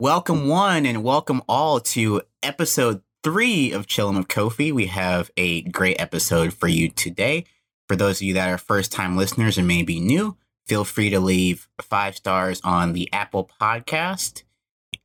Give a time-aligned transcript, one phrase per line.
[0.00, 4.72] Welcome one and welcome all to episode three of Chillin' with Kofi.
[4.72, 7.44] We have a great episode for you today.
[7.86, 10.36] For those of you that are first time listeners and maybe new,
[10.66, 14.42] feel free to leave five stars on the Apple podcast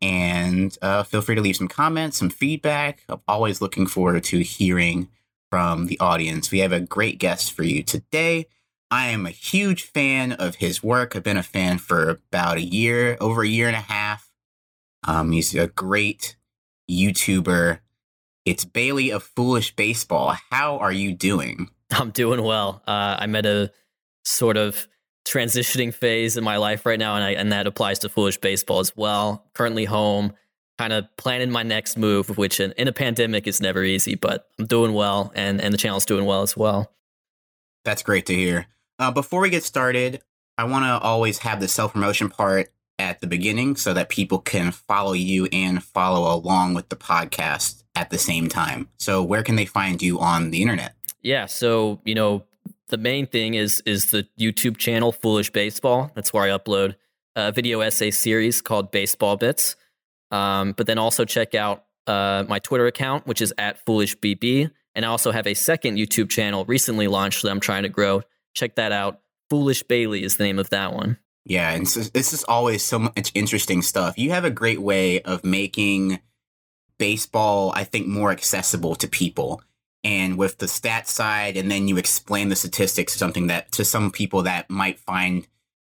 [0.02, 3.04] and uh, feel free to leave some comments, some feedback.
[3.08, 5.10] I'm always looking forward to hearing
[5.52, 6.50] from the audience.
[6.50, 8.48] We have a great guest for you today.
[8.90, 11.16] I am a huge fan of his work.
[11.16, 14.29] I've been a fan for about a year, over a year and a half.
[15.04, 16.36] Um, he's a great
[16.90, 17.80] YouTuber.
[18.46, 20.36] It's Bailey of Foolish Baseball.
[20.50, 21.70] How are you doing?
[21.92, 22.82] I'm doing well.
[22.88, 23.72] Uh, I'm at a
[24.24, 24.88] sort of
[25.26, 28.80] transitioning phase in my life right now, and I, and that applies to Foolish Baseball
[28.80, 29.46] as well.
[29.54, 30.34] Currently home,
[30.78, 34.48] kind of planning my next move, which in, in a pandemic is never easy, but
[34.58, 36.92] I'm doing well, and and the channel's doing well as well.
[37.86, 38.68] That's great to hear.
[38.98, 40.22] Uh, before we get started,
[40.58, 44.40] I want to always have the self promotion part at the beginning so that people
[44.40, 48.90] can follow you and follow along with the podcast at the same time.
[48.98, 50.94] So, where can they find you on the internet?
[51.22, 52.44] Yeah, so you know,
[52.90, 56.12] the main thing is is the YouTube channel Foolish Baseball.
[56.14, 56.96] That's where I upload
[57.36, 59.76] a video essay series called Baseball Bits.
[60.32, 65.06] Um, but then also check out uh, my Twitter account, which is at FoolishBB, and
[65.06, 68.22] I also have a second YouTube channel recently launched that I'm trying to grow.
[68.54, 69.22] Check that out.
[69.50, 71.18] Foolish Bailey is the name of that one.
[71.50, 74.20] Yeah, and so, this is always so much interesting stuff.
[74.20, 76.20] You have a great way of making
[77.00, 79.64] baseball, I think, more accessible to people.
[80.04, 84.12] And with the stat side and then you explain the statistics something that to some
[84.12, 85.46] people that might find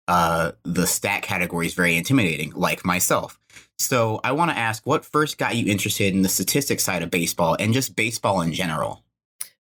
[0.07, 3.39] uh, the stat categories very intimidating like myself.
[3.79, 7.09] So i want to ask what first got you interested in the statistics side of
[7.09, 9.03] baseball and just baseball in general?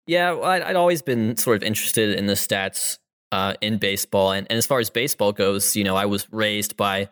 [0.07, 2.98] Yeah well, I'd, I'd, always been sort of interested in the stats
[3.33, 6.77] uh, in baseball and, and as far as baseball goes you know i was raised
[6.77, 7.09] by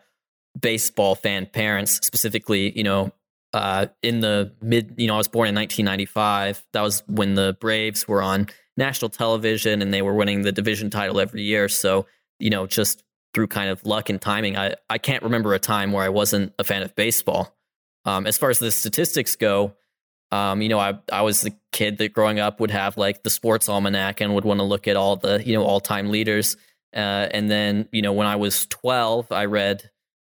[0.59, 3.11] baseball fan parents specifically you know
[3.53, 6.65] uh, in the mid, you know, I was born in 1995.
[6.73, 8.47] That was when the Braves were on
[8.77, 11.67] national television and they were winning the division title every year.
[11.67, 12.05] So,
[12.39, 13.03] you know, just
[13.33, 16.53] through kind of luck and timing, I, I can't remember a time where I wasn't
[16.59, 17.55] a fan of baseball.
[18.05, 19.75] Um, as far as the statistics go,
[20.31, 23.29] um, you know, I, I was the kid that growing up would have like the
[23.29, 26.55] sports almanac and would want to look at all the, you know, all time leaders.
[26.95, 29.89] Uh, and then, you know, when I was 12, I read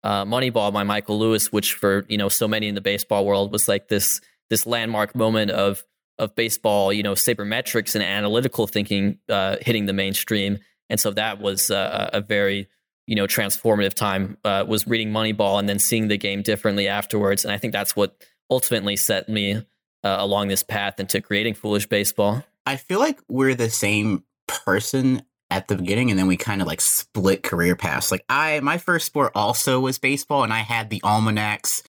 [0.05, 3.51] uh, Moneyball by Michael Lewis, which for you know so many in the baseball world
[3.51, 5.83] was like this this landmark moment of
[6.17, 11.39] of baseball, you know, sabermetrics and analytical thinking uh, hitting the mainstream, and so that
[11.41, 12.67] was uh, a very
[13.07, 14.37] you know transformative time.
[14.45, 17.95] Uh, was reading Moneyball and then seeing the game differently afterwards, and I think that's
[17.95, 18.15] what
[18.51, 19.65] ultimately set me
[20.05, 22.43] uh, along this path into creating Foolish Baseball.
[22.65, 26.67] I feel like we're the same person at the beginning and then we kind of
[26.67, 28.11] like split career paths.
[28.11, 31.83] Like I my first sport also was baseball and I had the almanacs.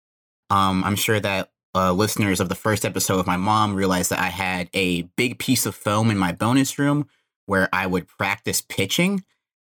[0.51, 4.19] Um I'm sure that uh, listeners of the first episode of my mom realized that
[4.19, 7.07] I had a big piece of foam in my bonus room
[7.45, 9.25] where I would practice pitching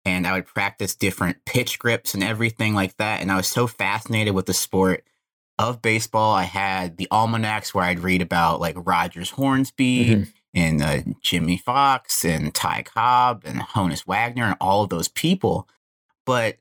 [0.06, 3.22] and I would practice different pitch grips and everything like that.
[3.22, 5.03] And I was so fascinated with the sport
[5.58, 6.34] of baseball.
[6.34, 10.24] I had the almanacs where I'd read about like Rogers Hornsby mm-hmm
[10.56, 15.68] and uh, Jimmie Foxx and Ty Cobb and Honus Wagner and all of those people.
[16.26, 16.58] But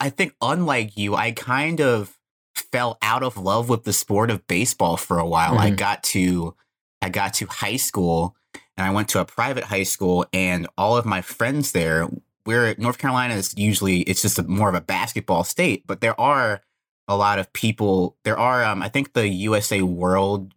[0.00, 2.18] I think, unlike you, I kind of
[2.54, 5.52] fell out of love with the sport of baseball for a while.
[5.52, 5.60] Mm-hmm.
[5.60, 6.54] I got to
[7.00, 8.34] I got to high school
[8.76, 12.08] and I went to a private high school and all of my friends there
[12.44, 16.18] where North Carolina is usually it's just a, more of a basketball state, but there
[16.20, 16.62] are
[17.08, 20.52] a lot of people there are um, I think the USA World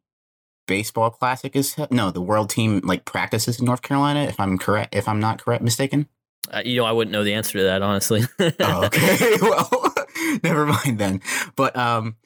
[0.67, 4.95] baseball classic is no the world team like practices in North Carolina if I'm correct
[4.95, 6.07] if I'm not correct mistaken.
[6.51, 8.23] Uh, you know I wouldn't know the answer to that honestly.
[8.39, 9.93] oh, okay, well
[10.43, 11.21] never mind then.
[11.55, 12.17] But um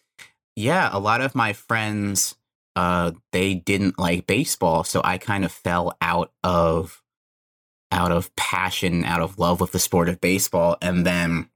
[0.56, 2.36] yeah, a lot of my friends
[2.76, 7.02] uh they didn't like baseball, so I kind of fell out of
[7.92, 11.50] out of passion, out of love with the sport of baseball and then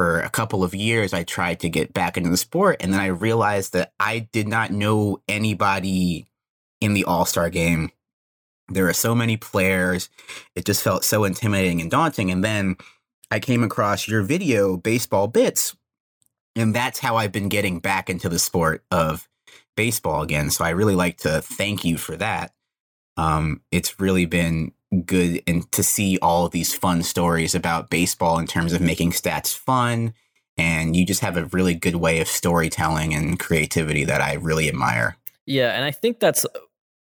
[0.00, 2.78] for a couple of years, I tried to get back into the sport.
[2.80, 6.26] And then I realized that I did not know anybody
[6.80, 7.90] in the All Star game.
[8.70, 10.08] There are so many players.
[10.56, 12.30] It just felt so intimidating and daunting.
[12.30, 12.76] And then
[13.30, 15.76] I came across your video, Baseball Bits.
[16.56, 19.28] And that's how I've been getting back into the sport of
[19.76, 20.48] baseball again.
[20.48, 22.54] So I really like to thank you for that.
[23.18, 24.72] Um, it's really been
[25.06, 29.12] good and to see all of these fun stories about baseball in terms of making
[29.12, 30.12] stats fun
[30.56, 34.68] and you just have a really good way of storytelling and creativity that I really
[34.68, 35.16] admire.
[35.46, 36.44] Yeah, and I think that's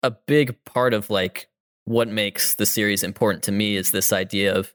[0.02, 1.48] a big part of like
[1.84, 4.74] what makes the series important to me is this idea of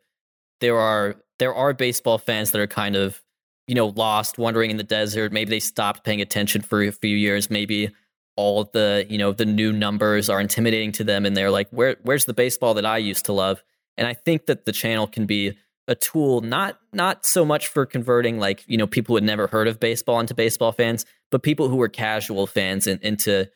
[0.61, 3.21] there are there are baseball fans that are kind of
[3.69, 5.31] you know, lost, wandering in the desert.
[5.31, 7.51] Maybe they stopped paying attention for a few years.
[7.51, 7.91] Maybe
[8.39, 11.67] all of the, you know, the new numbers are intimidating to them and they're like,
[11.71, 13.61] where where's the baseball that I used to love?
[13.97, 15.57] And I think that the channel can be
[15.89, 19.47] a tool not not so much for converting like, you know, people who had never
[19.47, 23.49] heard of baseball into baseball fans, but people who were casual fans in, into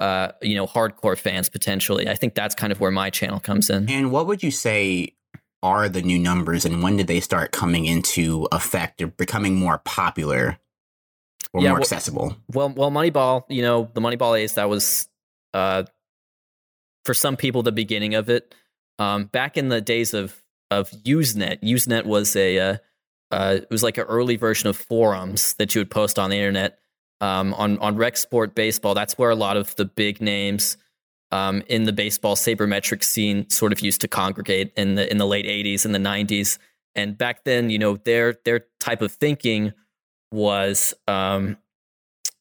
[0.00, 2.08] uh, you know, hardcore fans potentially.
[2.08, 3.90] I think that's kind of where my channel comes in.
[3.90, 5.16] And what would you say
[5.62, 9.82] are the new numbers and when did they start coming into effect or becoming more
[9.84, 10.58] popular
[11.52, 12.36] or yeah, more well, accessible?
[12.52, 15.08] Well, well, Moneyball, you know, the Moneyball Ace that was
[15.54, 15.84] uh,
[17.04, 18.54] for some people the beginning of it.
[18.98, 22.76] Um, back in the days of of Usenet, Usenet was a uh,
[23.30, 26.36] uh, it was like an early version of forums that you would post on the
[26.36, 26.78] internet.
[27.20, 30.76] Um, on on Rec Sport Baseball, that's where a lot of the big names
[31.32, 35.26] um, in the baseball sabermetric scene sort of used to congregate in the in the
[35.26, 36.58] late '80s and the '90s.
[36.94, 39.72] And back then, you know, their their type of thinking
[40.32, 41.56] was um,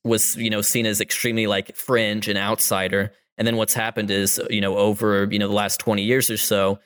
[0.03, 3.13] was you know seen as extremely like fringe and outsider.
[3.37, 6.37] And then what's happened is you know over you know the last 20 years or
[6.37, 6.79] so,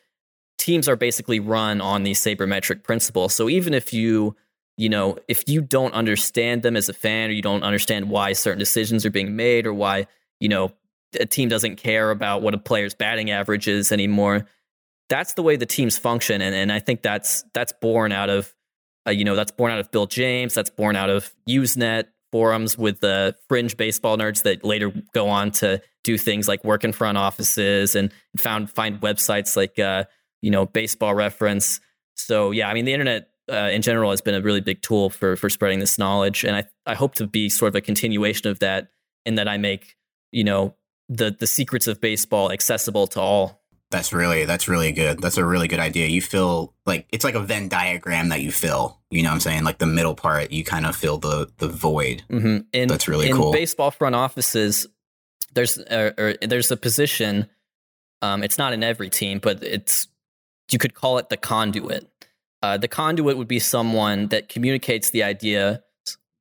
[0.57, 3.29] teams are basically run on the sabermetric principle.
[3.29, 4.35] So even if you
[4.77, 8.33] you know if you don't understand them as a fan or you don't understand why
[8.33, 10.07] certain decisions are being made or why
[10.39, 10.71] you know
[11.19, 14.47] a team doesn't care about what a player's batting average is anymore
[15.09, 18.53] that's the way the teams function and, and i think that's that's born out of
[19.07, 20.53] uh, you know, that's born out of Bill James.
[20.53, 25.51] That's born out of Usenet forums with the fringe baseball nerds that later go on
[25.51, 30.03] to do things like work in front offices and found find websites like uh,
[30.41, 31.79] you know Baseball Reference.
[32.15, 35.09] So yeah, I mean the internet uh, in general has been a really big tool
[35.09, 38.47] for for spreading this knowledge, and I I hope to be sort of a continuation
[38.47, 38.89] of that
[39.25, 39.95] in that I make
[40.31, 40.75] you know
[41.09, 43.62] the the secrets of baseball accessible to all.
[43.93, 45.21] That's really that's really good.
[45.21, 46.07] That's a really good idea.
[46.07, 48.99] You feel like it's like a Venn diagram that you fill.
[49.11, 49.65] You know what I'm saying?
[49.65, 52.23] Like the middle part, you kind of fill the the void.
[52.27, 52.57] Mm-hmm.
[52.73, 53.51] In, that's really in cool.
[53.51, 54.87] baseball front offices,
[55.53, 57.47] there's uh, or there's a position.
[58.23, 60.07] Um, it's not in every team, but it's
[60.71, 62.09] you could call it the conduit.
[62.63, 65.83] Uh, the conduit would be someone that communicates the idea,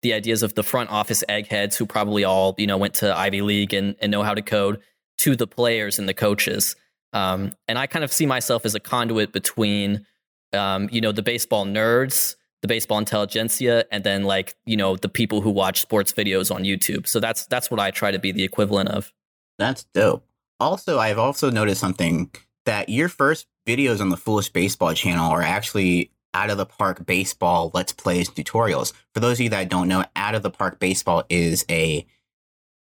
[0.00, 3.42] the ideas of the front office eggheads who probably all you know went to Ivy
[3.42, 4.80] League and, and know how to code
[5.18, 6.76] to the players and the coaches.
[7.12, 10.06] Um, and I kind of see myself as a conduit between,
[10.52, 15.08] um, you know, the baseball nerds, the baseball intelligentsia, and then like, you know, the
[15.08, 17.06] people who watch sports videos on YouTube.
[17.06, 19.12] So that's that's what I try to be the equivalent of.
[19.58, 20.24] That's dope.
[20.58, 22.30] Also, I've also noticed something
[22.64, 27.04] that your first videos on the Foolish Baseball channel are actually out of the park
[27.04, 28.92] baseball let's plays tutorials.
[29.12, 32.06] For those of you that don't know, out of the park baseball is a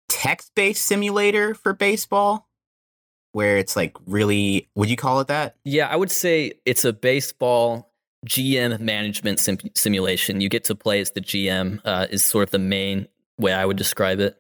[0.09, 2.49] text based simulator for baseball
[3.35, 5.57] where it's like really would you call it that?
[5.65, 7.93] Yeah i would say it's a baseball
[8.27, 10.41] gm management sim- simulation.
[10.41, 13.09] You get to play as the gm uh, is sort of the main
[13.39, 14.39] way i would describe it.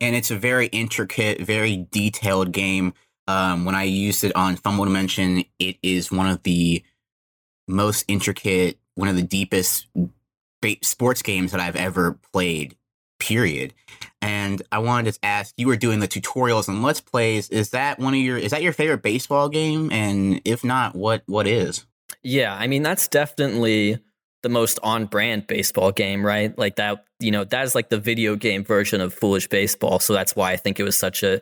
[0.00, 2.94] And it's a very intricate very detailed game.
[3.26, 6.82] Um, when i used it on fumble dimension it is one of the
[7.66, 9.86] most intricate one of the deepest
[10.62, 12.74] ba- sports games that i've ever played
[13.18, 13.74] period.
[14.20, 17.48] And I wanted to ask, you were doing the tutorials and let's plays.
[17.50, 19.90] Is that one of your is that your favorite baseball game?
[19.92, 21.84] And if not, what what is?
[22.22, 23.98] Yeah, I mean that's definitely
[24.42, 26.56] the most on brand baseball game, right?
[26.56, 29.98] Like that, you know, that is like the video game version of Foolish Baseball.
[29.98, 31.40] So that's why I think it was such a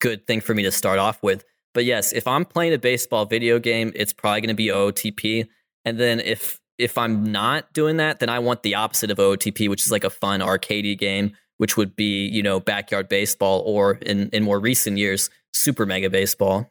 [0.00, 1.44] good thing for me to start off with.
[1.74, 5.46] But yes, if I'm playing a baseball video game, it's probably going to be OOTP.
[5.84, 9.68] And then if if I'm not doing that, then I want the opposite of OOTP,
[9.68, 13.94] which is like a fun arcadey game, which would be, you know, backyard baseball or
[13.96, 16.70] in, in more recent years, Super Mega Baseball.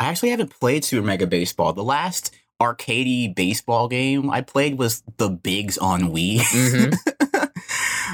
[0.00, 1.72] I actually haven't played Super Mega Baseball.
[1.72, 6.40] The last arcadey baseball game I played was the Bigs on Wii.
[6.40, 7.44] Mm-hmm.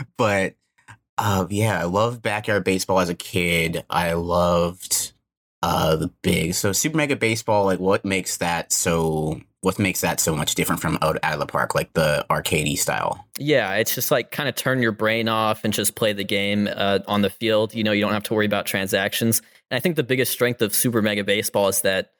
[0.19, 0.54] but
[1.16, 3.85] uh, yeah, I loved backyard baseball as a kid.
[3.88, 5.12] I loved
[5.62, 6.59] uh, the Bigs.
[6.59, 10.80] So Super Mega Baseball, like what makes that so what makes that so much different
[10.80, 13.26] from out, of the park, like the arcadey style?
[13.38, 16.68] Yeah, it's just like kind of turn your brain off and just play the game
[16.74, 17.74] uh, on the field.
[17.74, 19.42] You know, you don't have to worry about transactions.
[19.70, 22.12] And I think the biggest strength of Super Mega Baseball is that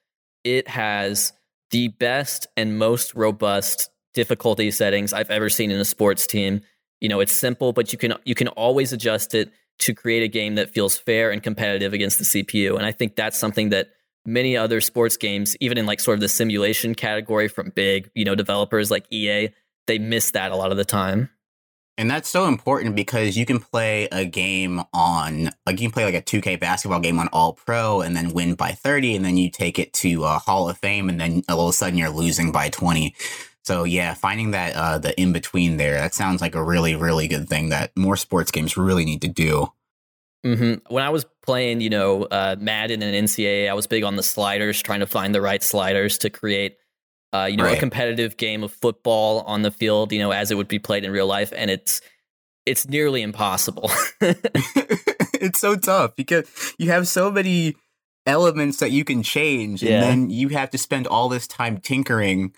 [0.44, 1.32] it has
[1.70, 6.61] the best and most robust difficulty settings I've ever seen in a sports team.
[7.00, 10.28] You know, it's simple, but you can you can always adjust it to create a
[10.28, 12.76] game that feels fair and competitive against the CPU.
[12.76, 13.88] And I think that's something that
[14.27, 18.25] many other sports games, even in like sort of the simulation category from big, you
[18.25, 19.49] know, developers like EA,
[19.87, 21.31] they miss that a lot of the time.
[21.99, 26.05] And that's so important because you can play a game on, like, you can play
[26.05, 29.37] like a 2K basketball game on All Pro and then win by 30, and then
[29.37, 32.09] you take it to a Hall of Fame, and then all of a sudden you're
[32.09, 33.15] losing by 20.
[33.65, 37.29] So yeah, finding that uh, the in between there, that sounds like a really, really
[37.29, 39.71] good thing that more sports games really need to do.
[40.44, 40.92] Mm-hmm.
[40.92, 44.23] When I was playing, you know, uh, Madden and NCAA, I was big on the
[44.23, 46.76] sliders, trying to find the right sliders to create,
[47.32, 47.76] uh, you know, right.
[47.76, 51.04] a competitive game of football on the field, you know, as it would be played
[51.04, 52.00] in real life, and it's
[52.66, 53.90] it's nearly impossible.
[54.20, 57.76] it's so tough because you have so many
[58.26, 62.54] elements that you can change, and then you have to spend all this time tinkering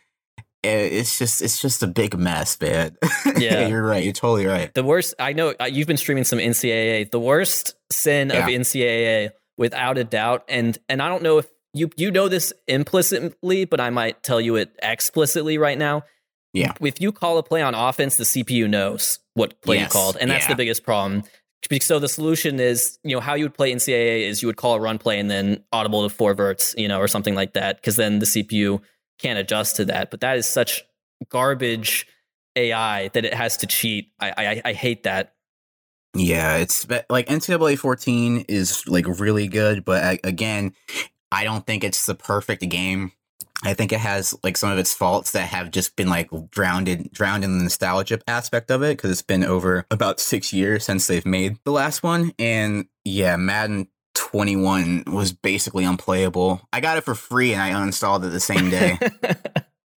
[0.62, 2.96] it's just it's just a big mess, man.
[3.36, 4.04] Yeah, you're right.
[4.04, 4.72] You're totally right.
[4.74, 5.14] The worst.
[5.18, 7.10] I know uh, you've been streaming some NCAA.
[7.10, 8.38] The worst sin yeah.
[8.38, 10.44] of NCAA, without a doubt.
[10.48, 14.40] And and I don't know if you you know this implicitly, but I might tell
[14.40, 16.04] you it explicitly right now.
[16.52, 16.74] Yeah.
[16.80, 19.86] If you call a play on offense, the CPU knows what play yes.
[19.86, 20.50] you called, and that's yeah.
[20.50, 21.24] the biggest problem.
[21.80, 24.74] So the solution is, you know, how you would play NCAA is you would call
[24.74, 27.76] a run play and then audible to four verts, you know, or something like that,
[27.76, 28.82] because then the CPU
[29.22, 30.10] can't adjust to that.
[30.10, 30.82] But that is such
[31.28, 32.06] garbage
[32.56, 34.12] AI that it has to cheat.
[34.20, 35.34] I I, I hate that.
[36.14, 40.74] Yeah, it's like NCAA 14 is like really good, but again,
[41.30, 43.12] I don't think it's the perfect game.
[43.64, 46.88] I think it has like some of its faults that have just been like drowned
[46.88, 50.84] in, drowned in the nostalgia aspect of it because it's been over about six years
[50.84, 52.32] since they've made the last one.
[52.38, 56.66] And yeah, Madden 21 was basically unplayable.
[56.72, 58.98] I got it for free and I uninstalled it the same day.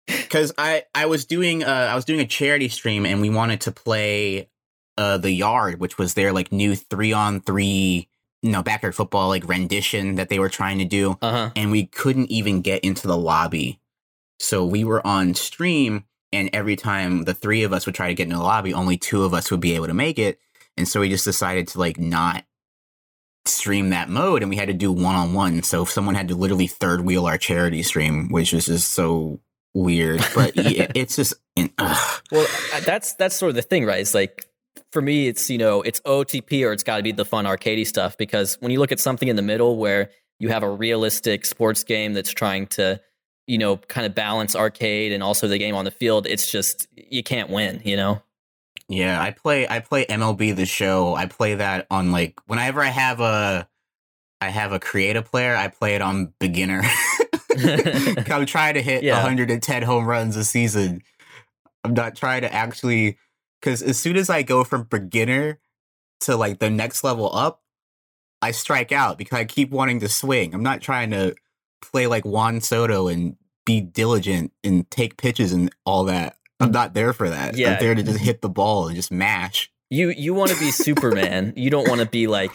[0.29, 3.62] Cuz I I was doing uh I was doing a charity stream and we wanted
[3.62, 4.50] to play
[4.98, 8.07] uh the yard which was their like new 3 on 3
[8.41, 11.51] you know backyard football like rendition that they were trying to do uh-huh.
[11.55, 13.79] and we couldn't even get into the lobby.
[14.39, 18.13] So we were on stream and every time the three of us would try to
[18.13, 20.39] get into the lobby only two of us would be able to make it
[20.77, 22.44] and so we just decided to like not
[23.47, 25.63] stream that mode and we had to do one on one.
[25.63, 29.39] So if someone had to literally third wheel our charity stream, which was just so
[29.73, 31.33] weird, but it's just
[31.77, 32.21] ugh.
[32.31, 33.99] well, uh, that's that's sort of the thing, right?
[33.99, 34.45] It's like
[34.91, 37.85] for me, it's you know it's OTP or it's got to be the fun arcadey
[37.85, 40.09] stuff because when you look at something in the middle where
[40.39, 42.99] you have a realistic sports game that's trying to
[43.47, 46.87] you know kind of balance arcade and also the game on the field, it's just
[46.95, 48.21] you can't win, you know.
[48.87, 51.15] Yeah, I play I play MLB the show.
[51.15, 53.67] I play that on like whenever I have a
[54.41, 56.83] I have a creative player, I play it on beginner.
[57.57, 59.13] I'm trying to hit yeah.
[59.13, 61.01] 110 home runs a season.
[61.83, 63.17] I'm not trying to actually
[63.61, 65.59] cuz as soon as I go from beginner
[66.21, 67.61] to like the next level up,
[68.41, 70.53] I strike out because I keep wanting to swing.
[70.53, 71.35] I'm not trying to
[71.81, 76.37] play like Juan Soto and be diligent and take pitches and all that.
[76.59, 77.57] I'm not there for that.
[77.57, 77.74] Yeah.
[77.74, 79.71] I'm there to just hit the ball and just mash.
[79.89, 81.53] You you want to be Superman.
[81.55, 82.51] you don't want to be like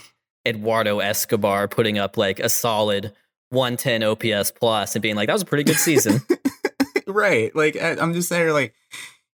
[0.46, 3.12] Eduardo Escobar putting up like a solid
[3.50, 6.20] 110 OPS plus and being like that was a pretty good season.
[7.06, 7.54] right.
[7.54, 8.74] Like I'm just there like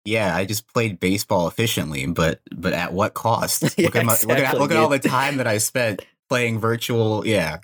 [0.04, 3.62] yeah, I just played baseball efficiently, but but at what cost?
[3.78, 6.04] yeah, look at my, exactly, look at look at all the time that I spent
[6.28, 7.26] playing virtual.
[7.26, 7.59] Yeah.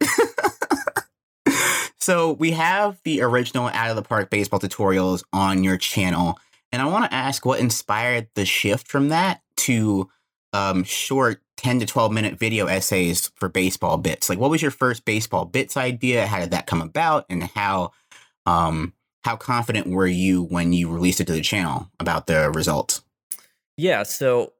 [1.98, 6.38] so we have the original out of the park baseball tutorials on your channel.
[6.72, 10.10] And I want to ask what inspired the shift from that to
[10.52, 14.28] um, short 10 to 12 minute video essays for baseball bits.
[14.28, 16.26] Like, what was your first baseball bits idea?
[16.26, 17.26] How did that come about?
[17.30, 17.92] And how,
[18.44, 18.92] um,
[19.24, 23.02] how confident were you when you released it to the channel about the results?
[23.76, 24.02] Yeah.
[24.02, 24.52] So,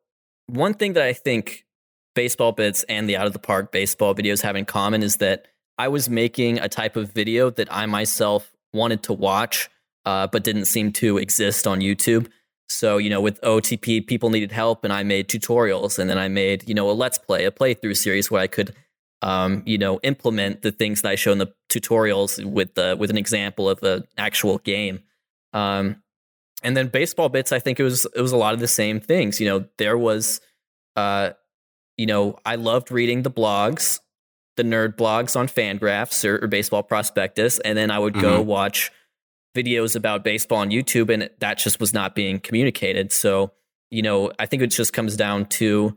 [0.48, 1.66] one thing that I think
[2.14, 5.46] baseball bits and the out of the park baseball videos have in common is that
[5.78, 9.68] I was making a type of video that I myself wanted to watch
[10.06, 12.28] uh, but didn't seem to exist on YouTube.
[12.68, 16.28] So, you know, with OTP, people needed help, and I made tutorials, and then I
[16.28, 18.74] made, you know, a let's play, a playthrough series where I could,
[19.22, 23.10] um, you know, implement the things that I show in the tutorials with the with
[23.10, 25.00] an example of an actual game.
[25.52, 26.02] Um,
[26.62, 29.00] and then baseball bits, I think it was it was a lot of the same
[29.00, 29.40] things.
[29.40, 30.40] You know, there was,
[30.96, 31.30] uh,
[31.96, 34.00] you know, I loved reading the blogs,
[34.56, 38.22] the nerd blogs on Fangraphs or, or Baseball Prospectus, and then I would mm-hmm.
[38.22, 38.90] go watch
[39.56, 43.12] videos about baseball on YouTube, and that just was not being communicated.
[43.12, 43.52] So,
[43.90, 45.96] you know, I think it just comes down to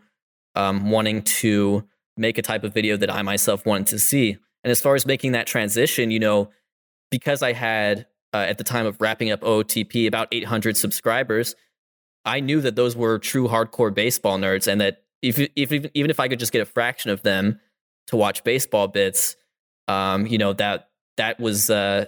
[0.55, 1.87] um, wanting to
[2.17, 4.37] make a type of video that I myself wanted to see.
[4.63, 6.49] And as far as making that transition, you know,
[7.11, 11.55] because I had uh, at the time of wrapping up OTP about 800 subscribers,
[12.25, 16.19] I knew that those were true hardcore baseball nerds, and that if, if even if
[16.19, 17.59] I could just get a fraction of them
[18.07, 19.35] to watch baseball bits,
[19.87, 22.05] um, you know that that was uh,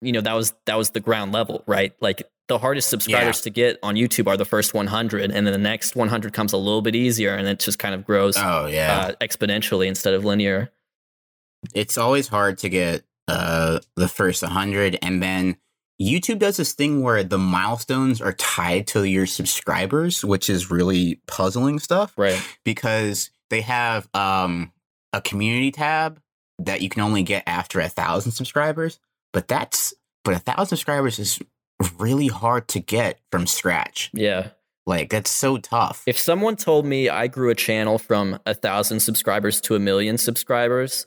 [0.00, 1.92] you know that was that was the ground level, right?
[2.00, 3.42] Like the hardest subscribers yeah.
[3.44, 6.56] to get on YouTube are the first 100, and then the next 100 comes a
[6.56, 8.36] little bit easier, and it just kind of grows.
[8.36, 10.70] Oh yeah, uh, exponentially instead of linear.
[11.74, 15.56] It's always hard to get uh, the first 100, and then
[16.00, 21.20] YouTube does this thing where the milestones are tied to your subscribers, which is really
[21.26, 22.12] puzzling stuff.
[22.16, 22.40] Right.
[22.64, 24.72] Because they have um,
[25.12, 26.20] a community tab
[26.58, 28.98] that you can only get after a thousand subscribers,
[29.36, 29.92] but that's
[30.24, 31.38] but a thousand subscribers is
[31.98, 34.10] really hard to get from scratch.
[34.14, 34.48] Yeah.
[34.86, 36.02] Like that's so tough.
[36.06, 40.16] If someone told me I grew a channel from a thousand subscribers to a million
[40.16, 41.04] subscribers,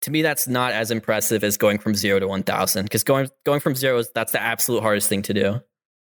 [0.00, 2.84] to me that's not as impressive as going from zero to one thousand.
[2.84, 5.60] Because going going from zero is that's the absolute hardest thing to do.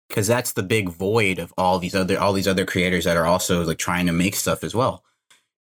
[0.09, 3.27] Because that's the big void of all these other all these other creators that are
[3.27, 5.05] also like trying to make stuff as well.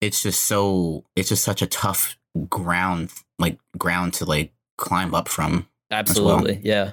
[0.02, 2.18] It's just so it's just such a tough
[2.50, 5.70] ground like ground to like climb up from.
[5.92, 6.62] Absolutely, well.
[6.64, 6.92] yeah.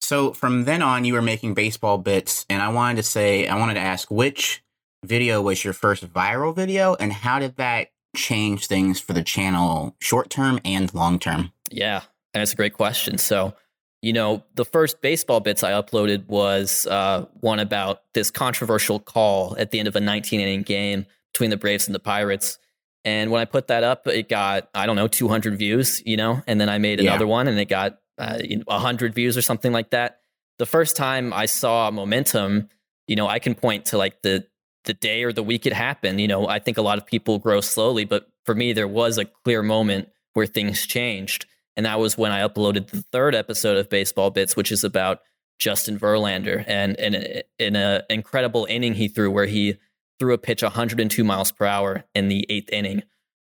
[0.00, 3.58] So from then on, you were making baseball bits, and I wanted to say, I
[3.58, 4.62] wanted to ask which
[5.04, 9.96] video was your first viral video, and how did that change things for the channel,
[10.00, 11.52] short term and long term?
[11.70, 13.18] Yeah, that's a great question.
[13.18, 13.54] So,
[14.02, 19.56] you know, the first baseball bits I uploaded was uh, one about this controversial call
[19.58, 22.58] at the end of a 19 inning game between the Braves and the Pirates.
[23.06, 26.42] And when I put that up, it got, I don't know, 200 views, you know,
[26.48, 27.30] and then I made another yeah.
[27.30, 30.18] one and it got uh, 100 views or something like that.
[30.58, 32.68] The first time I saw momentum,
[33.06, 34.44] you know, I can point to like the
[34.86, 36.20] the day or the week it happened.
[36.20, 39.18] You know, I think a lot of people grow slowly, but for me, there was
[39.18, 41.46] a clear moment where things changed.
[41.76, 45.20] And that was when I uploaded the third episode of Baseball Bits, which is about
[45.58, 49.78] Justin Verlander and and in an incredible inning he threw where he
[50.18, 53.02] threw a pitch 102 miles per hour in the eighth inning.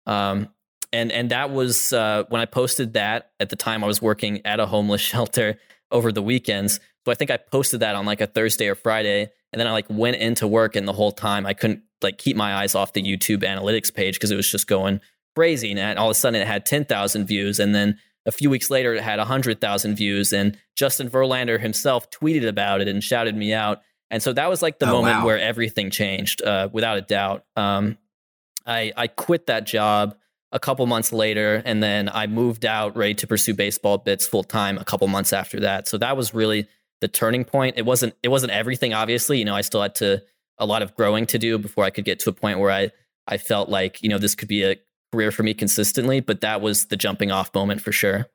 [0.05, 0.49] Um,
[0.93, 4.45] and and that was uh, when I posted that at the time I was working
[4.45, 5.59] at a homeless shelter
[5.91, 6.79] over the weekends.
[7.05, 9.71] So I think I posted that on like a Thursday or Friday, and then I
[9.71, 12.93] like went into work, and the whole time I couldn't like keep my eyes off
[12.93, 14.99] the YouTube analytics page because it was just going
[15.35, 15.71] crazy.
[15.71, 18.69] And all of a sudden it had ten thousand views, and then a few weeks
[18.69, 23.35] later it had hundred thousand views, and Justin Verlander himself tweeted about it and shouted
[23.35, 23.81] me out.
[24.09, 25.25] And so that was like the oh, moment wow.
[25.25, 27.45] where everything changed, uh, without a doubt.
[27.55, 27.97] Um,
[28.65, 30.15] I I quit that job
[30.51, 34.43] a couple months later, and then I moved out ready to pursue baseball bits full
[34.43, 35.87] time a couple months after that.
[35.87, 36.67] So that was really
[37.01, 37.77] the turning point.
[37.77, 39.39] It wasn't it wasn't everything, obviously.
[39.39, 40.23] You know, I still had to
[40.57, 42.91] a lot of growing to do before I could get to a point where I
[43.27, 44.77] I felt like you know this could be a
[45.11, 46.19] career for me consistently.
[46.19, 48.27] But that was the jumping off moment for sure.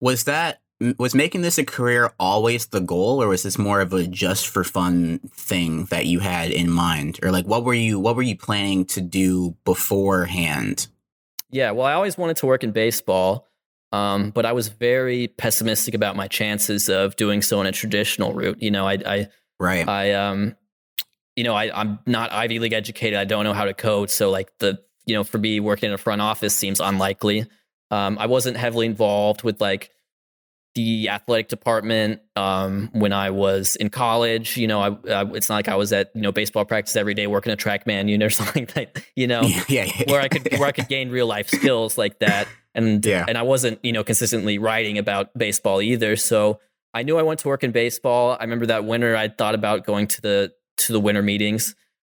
[0.00, 0.60] Was that
[0.98, 4.46] was making this a career always the goal or was this more of a just
[4.46, 8.22] for fun thing that you had in mind or like what were you what were
[8.22, 10.88] you planning to do beforehand
[11.50, 13.46] yeah, well, I always wanted to work in baseball,
[13.92, 18.32] um, but I was very pessimistic about my chances of doing so in a traditional
[18.34, 18.60] route.
[18.60, 19.28] You know, I, I
[19.60, 20.56] right, I, um,
[21.36, 23.18] you know, I, I'm not Ivy League educated.
[23.18, 25.94] I don't know how to code, so like the, you know, for me working in
[25.94, 27.46] a front office seems unlikely.
[27.90, 29.90] Um, I wasn't heavily involved with like
[30.76, 34.58] the athletic department um, when I was in college.
[34.58, 37.14] You know, I, I, it's not like I was at you know baseball practice every
[37.14, 39.04] day working a TrackMan unit or something like that.
[39.16, 40.04] You know, yeah, yeah.
[40.06, 42.46] where I could where I could gain real life skills like that.
[42.74, 43.24] And yeah.
[43.26, 46.14] and I wasn't you know consistently writing about baseball either.
[46.14, 46.60] So
[46.92, 48.36] I knew I wanted to work in baseball.
[48.38, 51.74] I remember that winter I thought about going to the to the winter meetings.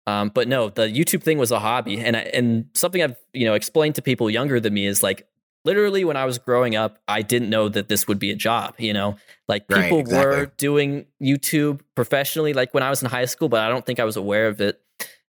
[0.07, 3.45] Um, but no, the YouTube thing was a hobby, and I, and something I've you
[3.45, 5.29] know explained to people younger than me is like
[5.67, 8.75] literally when I was growing up, I didn't know that this would be a job,
[8.79, 9.17] you know?
[9.49, 10.37] Like people right, exactly.
[10.37, 14.01] were doing YouTube professionally like when I was in high school, but I don't think
[14.01, 14.81] I was aware of it.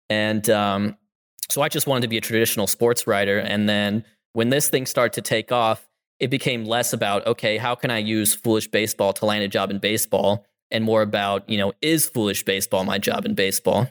[0.09, 0.96] And um,
[1.51, 4.85] so I just wanted to be a traditional sports writer and then when this thing
[4.85, 5.88] started to take off,
[6.20, 9.70] it became less about okay, how can I use foolish baseball to land a job
[9.70, 13.88] in baseball and more about, you know, is foolish baseball my job in baseball?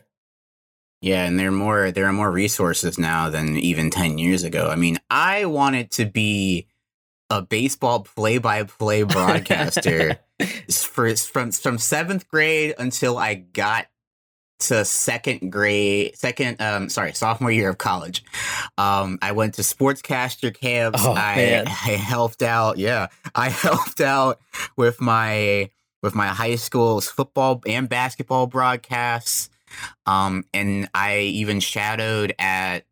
[1.06, 4.70] Yeah, and there are more there are more resources now than even 10 years ago.
[4.72, 6.65] I mean, I wanted to be
[7.30, 10.18] a baseball play-by-play broadcaster
[10.72, 13.86] for from from 7th grade until I got
[14.62, 18.24] to second grade, second, um, sorry, sophomore year of college.
[18.80, 21.02] Um, I went to sportscaster camps.
[21.04, 22.80] Oh, I, I helped out.
[22.80, 24.39] Yeah, I helped out
[24.76, 25.70] with my
[26.02, 29.52] with my high school's football and basketball broadcasts.
[30.06, 32.86] Um, and I even shadowed at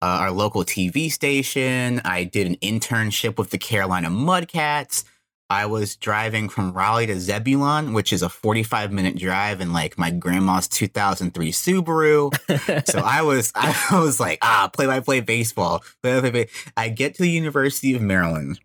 [0.00, 2.00] uh, our local TV station.
[2.04, 5.04] I did an internship with the Carolina Mudcats.
[5.50, 9.96] I was driving from Raleigh to Zebulon, which is a 45 minute drive in like
[9.96, 12.86] my grandma's 2003 Subaru.
[12.86, 15.82] so I was, I was like, ah, play by play baseball.
[16.04, 18.60] I get to the University of Maryland.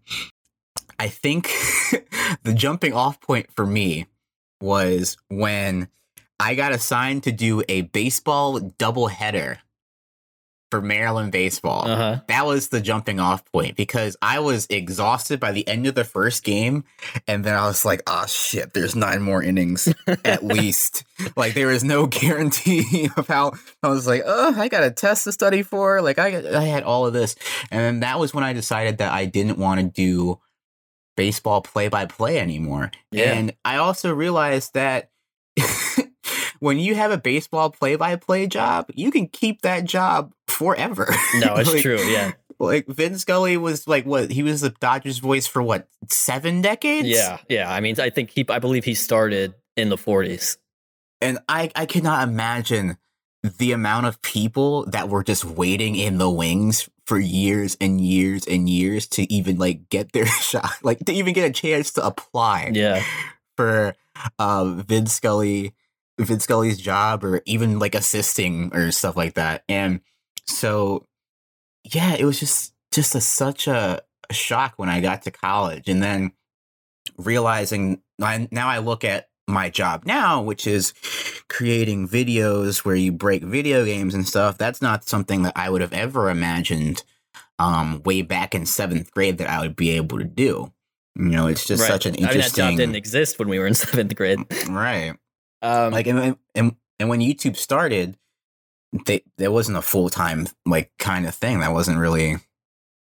[0.99, 1.45] I think
[2.43, 4.07] the jumping off point for me
[4.61, 5.87] was when
[6.43, 9.59] I got assigned to do a baseball doubleheader
[10.69, 11.87] for Maryland baseball.
[11.87, 12.19] Uh-huh.
[12.27, 16.03] That was the jumping off point because I was exhausted by the end of the
[16.03, 16.83] first game.
[17.29, 19.87] And then I was like, oh shit, there's nine more innings
[20.25, 21.05] at least.
[21.37, 25.23] Like there is no guarantee of how I was like, oh, I got a test
[25.23, 26.01] to study for.
[26.01, 27.37] Like I, I had all of this.
[27.71, 30.41] And then that was when I decided that I didn't want to do
[31.15, 32.91] baseball play by play anymore.
[33.11, 33.31] Yeah.
[33.31, 35.11] And I also realized that
[36.63, 41.07] when you have a baseball play by play job, you can keep that job forever.
[41.35, 41.99] No, it's Like- true.
[42.01, 42.31] Yeah.
[42.59, 47.09] Like Vin Scully was like what he was the Dodgers voice for what seven decades?
[47.09, 47.39] Yeah.
[47.49, 47.69] Yeah.
[47.69, 50.55] I mean, I think he, I believe he started in the 40s.
[51.21, 52.97] and I I cannot imagine
[53.57, 58.45] the amount of people that were just waiting in the wings for years and years
[58.47, 62.05] and years to even like get their shot, like to even get a chance to
[62.05, 63.03] apply Yeah.
[63.57, 63.95] for
[64.39, 65.73] uh, Vin Scully,
[66.19, 69.63] Vin Scully's job, or even like assisting or stuff like that.
[69.67, 70.01] And
[70.45, 71.05] so,
[71.83, 75.89] yeah, it was just just a, such a, a shock when I got to college,
[75.89, 76.31] and then
[77.17, 80.93] realizing I, now I look at my job now, which is
[81.49, 84.57] creating videos where you break video games and stuff.
[84.57, 87.03] That's not something that I would have ever imagined
[87.59, 90.71] um, way back in seventh grade that I would be able to do.
[91.15, 91.89] You know, it's just right.
[91.89, 94.39] such an I mean, that job didn't exist when we were in seventh grade.
[94.69, 95.15] right
[95.63, 98.17] Um, like and, and and when youtube started
[99.05, 102.37] they there wasn't a full-time like kind of thing that wasn't really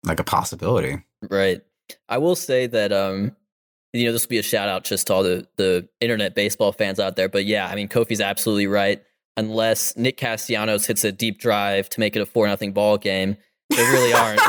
[0.04, 1.04] like a possibility.
[1.28, 1.62] Right.
[2.08, 3.36] I will say that um
[3.92, 6.72] you know this will be a shout out just to all the the internet baseball
[6.72, 9.02] fans out there but yeah I mean Kofi's absolutely right.
[9.38, 13.36] Unless Nick Castellanos hits a deep drive to make it a 4 nothing ball game
[13.70, 14.40] there really aren't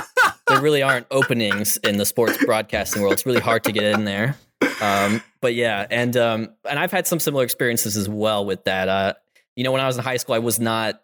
[0.47, 3.13] there really aren't openings in the sports broadcasting world.
[3.13, 4.37] It's really hard to get in there
[4.81, 8.89] um but yeah and um and I've had some similar experiences as well with that
[8.89, 9.13] uh
[9.55, 11.01] you know when I was in high school I was not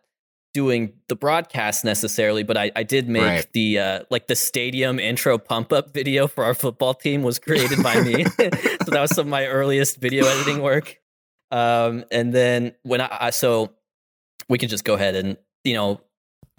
[0.54, 3.48] doing the broadcast necessarily, but I, I did make Right.
[3.54, 7.82] the uh, like the stadium intro pump up video for our football team was created
[7.82, 8.24] by me.
[8.26, 11.00] so that was some of my earliest video editing work.
[11.50, 13.72] Um, and then when I, I so
[14.48, 16.02] we can just go ahead and you know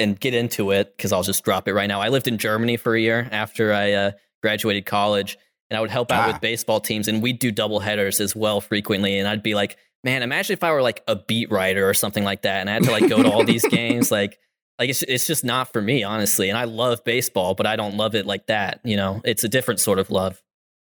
[0.00, 2.00] and get into it because I'll just drop it right now.
[2.00, 4.10] I lived in Germany for a year after I uh,
[4.42, 5.38] graduated college,
[5.70, 6.32] and I would help out Ah.
[6.32, 9.18] with baseball teams, and we'd do double headers as well frequently.
[9.18, 12.24] And I'd be like, man, imagine if I were like a beat writer or something
[12.24, 14.38] like that, and I had to like go to all these games, like.
[14.76, 16.48] Like it's it's just not for me, honestly.
[16.48, 18.80] And I love baseball, but I don't love it like that.
[18.82, 20.42] You know, it's a different sort of love.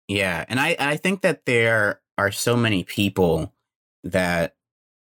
[0.09, 3.53] yeah and i i think that there are so many people
[4.03, 4.55] that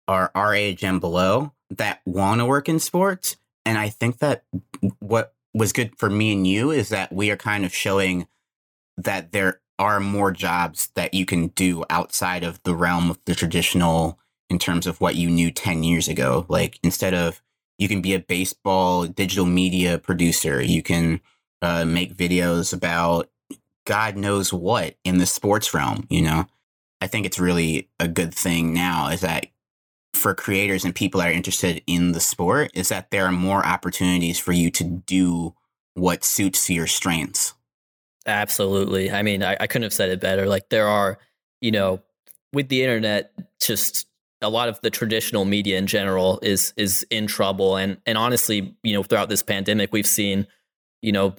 [0.08, 4.42] are our age and below that want to work in sports and i think that
[4.98, 8.26] what was good for me and you is that we are kind of showing
[8.96, 13.34] that there are more jobs that you can do outside of the realm of the
[13.34, 16.46] traditional in terms of what you knew 10 years ago.
[16.48, 17.42] Like instead of
[17.78, 21.20] you can be a baseball digital media producer you can
[21.62, 23.30] uh, make videos about
[23.86, 26.46] god knows what in the sports realm you know?
[27.00, 29.46] I think it's really a good thing now is that
[30.14, 33.66] for creators and people that are interested in the sport is that there are more
[33.66, 35.54] opportunities for you to do
[35.94, 37.53] what suits your strengths
[38.26, 39.10] Absolutely.
[39.10, 40.46] I mean, I, I couldn't have said it better.
[40.46, 41.18] Like there are,
[41.60, 42.00] you know,
[42.52, 44.06] with the internet, just
[44.40, 47.76] a lot of the traditional media in general is is in trouble.
[47.76, 50.46] And and honestly, you know, throughout this pandemic, we've seen,
[51.02, 51.34] you know,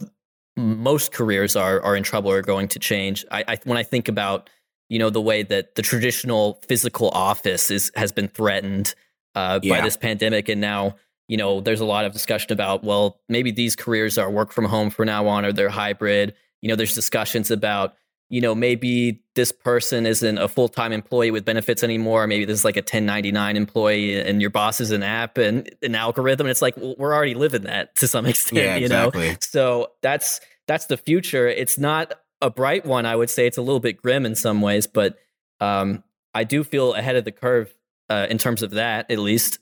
[0.55, 3.25] most careers are are in trouble or going to change.
[3.31, 4.49] I, I when I think about,
[4.89, 8.93] you know, the way that the traditional physical office is has been threatened
[9.33, 10.95] uh, by this pandemic, and now
[11.27, 14.65] you know, there's a lot of discussion about, well, maybe these careers are work from
[14.65, 16.35] home from now on, or they're hybrid.
[16.65, 17.93] You know, there's discussions about,
[18.29, 22.25] you know, maybe this person isn't a full time employee with benefits anymore.
[22.25, 25.93] Maybe this is like a 1099 employee, and your boss is an app and an
[25.93, 26.47] algorithm.
[26.47, 29.11] And it's like well, we're already living that to some extent, yeah you know.
[29.41, 31.47] So that's that's the future.
[31.47, 33.45] It's not a bright one, I would say.
[33.45, 35.19] It's a little bit grim in some ways, but
[35.61, 37.75] um, I do feel ahead of the curve
[38.09, 39.59] uh, in terms of that, at least.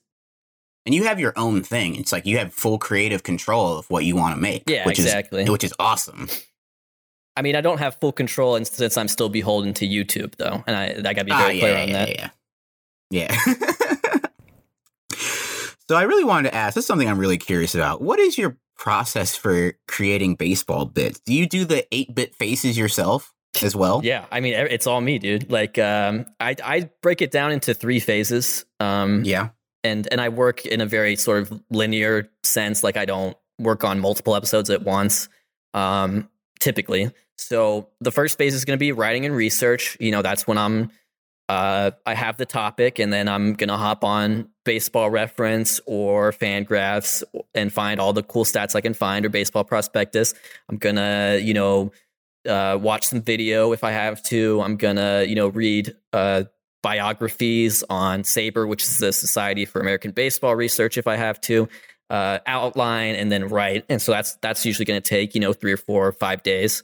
[0.86, 4.04] and you have your own thing it's like you have full creative control of what
[4.06, 5.44] you want to make Yeah, which exactly.
[5.44, 6.28] is which is awesome
[7.36, 10.64] I mean, I don't have full control, and since I'm still beholden to YouTube, though,
[10.68, 12.10] and I, I got to be Ah, very yeah, clear on yeah, that.
[12.18, 12.30] yeah
[13.12, 13.38] yeah
[15.88, 18.38] so i really wanted to ask this is something i'm really curious about what is
[18.38, 24.02] your process for creating baseball bits do you do the 8-bit faces yourself as well
[24.04, 25.52] Yeah, I mean, it's all me, dude.
[25.52, 28.66] Like, um, I I break it down into three phases.
[28.80, 29.50] Um, yeah
[29.84, 32.84] and and I work in a very sort of linear sense.
[32.84, 35.30] Like I don't work on multiple episodes at once,
[35.76, 37.12] um, typically.
[37.38, 39.98] So the first phase is going to be writing and research.
[40.00, 40.92] You know, that's when I'm.
[41.50, 47.22] Uh, I have the topic, and then I'm gonna hop on Baseball Reference or Fangraphs
[47.54, 50.34] and find all the cool stats I can find or baseball prospectus.
[50.70, 51.92] I'm gonna, you know,
[52.48, 54.62] uh, watch some video if I have to.
[54.62, 56.46] I'm gonna, you know, read uh,
[56.82, 61.68] biographies on SABR, which is the Society for American Baseball Research, if I have to.
[62.10, 65.52] Uh, outline and then write, and so that's that's usually going to take you know
[65.52, 66.84] three or four or five days.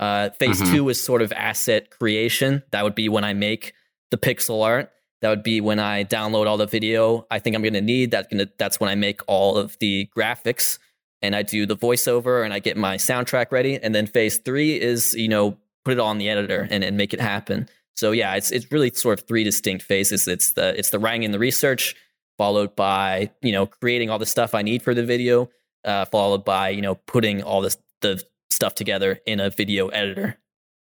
[0.00, 0.72] Uh, phase mm-hmm.
[0.72, 2.62] two is sort of asset creation.
[2.70, 3.74] That would be when I make
[4.10, 4.90] the pixel art.
[5.20, 8.10] That would be when I download all the video I think I'm going to need.
[8.10, 10.78] That's gonna that's when I make all of the graphics
[11.20, 13.76] and I do the voiceover and I get my soundtrack ready.
[13.76, 16.96] And then phase three is you know put it all in the editor and, and
[16.96, 17.68] make it happen.
[17.94, 20.26] So yeah, it's it's really sort of three distinct phases.
[20.26, 21.94] It's the it's the writing and the research,
[22.38, 25.50] followed by you know creating all the stuff I need for the video,
[25.84, 28.24] uh, followed by you know putting all this the
[28.60, 30.36] stuff together in a video editor.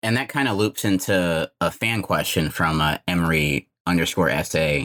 [0.04, 4.84] And that kind of loops into a fan question from uh, Emery underscore SA.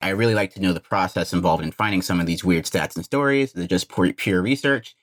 [0.00, 2.94] I really like to know the process involved in finding some of these weird stats
[2.94, 3.54] and stories.
[3.54, 4.94] Is it just pure research?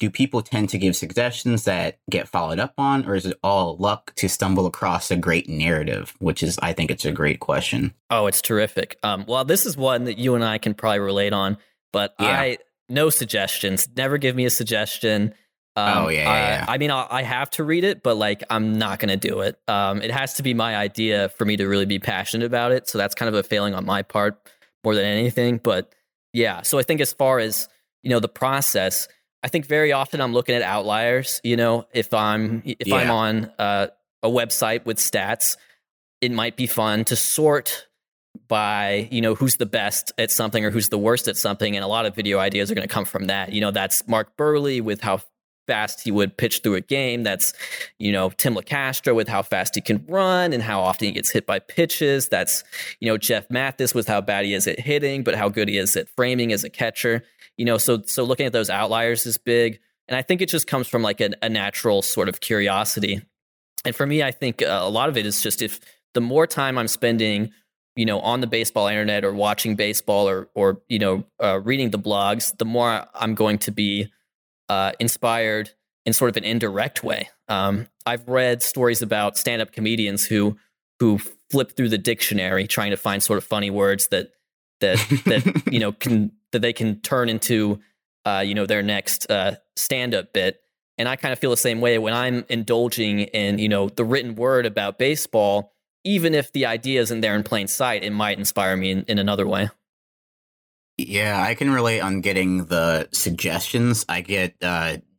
[0.00, 3.76] Do people tend to give suggestions that get followed up on, or is it all
[3.76, 6.14] luck to stumble across a great narrative?
[6.18, 7.94] Which is, I think, it's a great question.
[8.10, 8.98] Oh, it's terrific.
[9.04, 11.56] Um, well, this is one that you and I can probably relate on,
[11.92, 12.26] but yeah.
[12.26, 12.58] I
[12.88, 13.88] no suggestions.
[13.96, 15.34] Never give me a suggestion.
[15.76, 16.64] Um, oh yeah, yeah, yeah.
[16.68, 19.28] I, I mean, I, I, have to read it, but like, I'm not going to
[19.28, 19.58] do it.
[19.66, 22.88] Um, it has to be my idea for me to really be passionate about it.
[22.88, 24.38] So that's kind of a failing on my part
[24.84, 25.58] more than anything.
[25.58, 25.92] But
[26.32, 27.68] yeah, so I think as far as
[28.04, 29.08] you know, the process,
[29.42, 31.40] I think very often I'm looking at outliers.
[31.42, 32.96] You know, if I'm if yeah.
[32.96, 33.88] I'm on uh,
[34.22, 35.56] a website with stats,
[36.20, 37.88] it might be fun to sort
[38.48, 41.84] by you know who's the best at something or who's the worst at something and
[41.84, 44.36] a lot of video ideas are going to come from that you know that's Mark
[44.36, 45.20] Buehrle with how
[45.66, 47.22] fast he would pitch through a game.
[47.22, 47.52] That's,
[47.98, 51.30] you know, Tim Locastro with how fast he can run and how often he gets
[51.30, 52.28] hit by pitches.
[52.28, 52.64] That's,
[53.00, 55.78] you know, Jeff Mathis with how bad he is at hitting, but how good he
[55.78, 57.24] is at framing as a catcher.
[57.56, 59.80] You know, so so looking at those outliers is big.
[60.08, 63.22] And I think it just comes from like a, a natural sort of curiosity.
[63.84, 65.80] And for me, I think uh, a lot of it is just if
[66.14, 67.52] the more time I'm spending
[67.96, 71.90] you know on the baseball internet or watching baseball or or you know uh, reading
[71.90, 74.10] the blogs the more i'm going to be
[74.68, 75.70] uh, inspired
[76.06, 77.28] in sort of an indirect way.
[77.48, 80.56] Um, I've read stories about stand-up comedians who
[81.00, 81.18] who
[81.50, 84.32] flip through the dictionary trying to find sort of funny words that
[84.80, 84.96] that
[85.26, 87.80] that you know can that they can turn into
[88.24, 90.60] uh, you know their next uh, stand-up bit.
[90.96, 94.04] And I kind of feel the same way when I'm indulging in you know the
[94.04, 95.72] written word about baseball.
[96.06, 99.18] Even if the idea isn't there in plain sight, it might inspire me in, in
[99.18, 99.70] another way.
[100.96, 104.04] Yeah, I can relate on getting the suggestions.
[104.08, 104.98] I get uh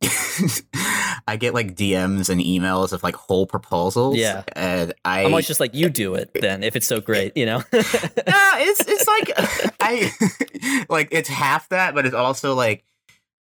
[1.28, 4.16] I get like DMs and emails of like whole proposals.
[4.16, 4.44] Yeah.
[4.54, 7.44] And I I'm always just like you do it then if it's so great, you
[7.44, 7.58] know.
[7.72, 9.32] no, it's it's like
[9.80, 12.82] I like it's half that, but it's also like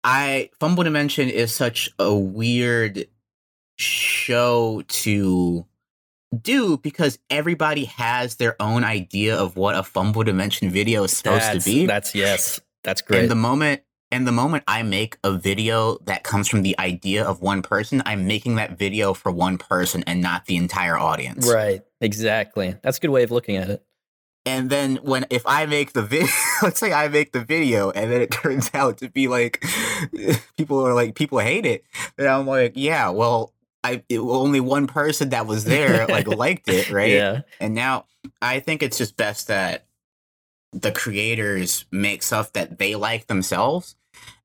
[0.02, 3.06] I Fumble Dimension is such a weird
[3.76, 5.64] show to
[6.42, 11.42] do because everybody has their own idea of what a fumble dimension video is supposed
[11.42, 11.86] that's, to be.
[11.86, 12.60] That's yes.
[12.82, 13.22] That's great.
[13.22, 17.24] And the moment and the moment I make a video that comes from the idea
[17.24, 21.48] of one person, I'm making that video for one person and not the entire audience.
[21.48, 21.82] Right.
[22.00, 22.76] Exactly.
[22.82, 23.84] That's a good way of looking at it.
[24.44, 26.28] And then when if I make the video,
[26.62, 29.64] let's say I make the video and then it turns out to be like
[30.56, 31.84] people are like people hate it,
[32.16, 33.52] then I'm like, yeah, well,
[33.86, 37.12] I it, only one person that was there like liked it, right?
[37.12, 37.42] Yeah.
[37.60, 38.06] And now
[38.42, 39.86] I think it's just best that
[40.72, 43.96] the creators make stuff that they like themselves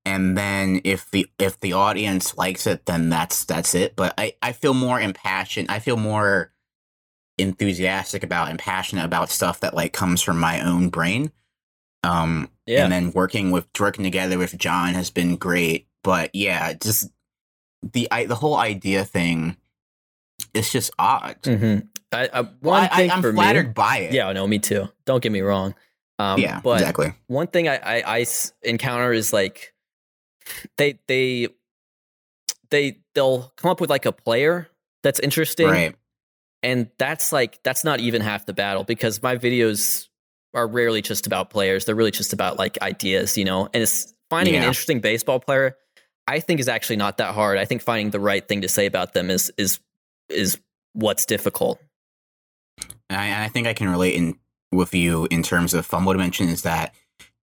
[0.05, 4.33] and then if the if the audience likes it then that's that's it but i
[4.41, 6.51] i feel more impassioned i feel more
[7.37, 11.31] enthusiastic about and passionate about stuff that like comes from my own brain
[12.03, 12.83] um yeah.
[12.83, 17.09] and then working with working together with john has been great but yeah just
[17.81, 19.57] the I, the whole idea thing
[20.53, 21.41] is just odd.
[21.43, 21.87] Mm-hmm.
[22.11, 24.13] I, I, one well, thing I, am for flattered me, by it.
[24.13, 24.89] Yeah, no, me too.
[25.05, 25.75] Don't get me wrong.
[26.19, 27.13] Um, yeah, but exactly.
[27.27, 28.25] One thing I, I, I
[28.63, 29.73] encounter is like
[30.77, 31.47] they they
[32.69, 34.67] they they'll come up with like a player
[35.03, 35.95] that's interesting, right?
[36.63, 40.07] And that's like that's not even half the battle because my videos
[40.53, 41.85] are rarely just about players.
[41.85, 43.69] They're really just about like ideas, you know.
[43.73, 44.61] And it's finding yeah.
[44.61, 45.75] an interesting baseball player
[46.31, 47.57] I think is actually not that hard.
[47.57, 49.79] I think finding the right thing to say about them is is
[50.29, 50.57] is
[50.93, 51.79] what's difficult.
[53.09, 54.39] I, I think I can relate in
[54.71, 56.93] with you in terms of fumble dimension is that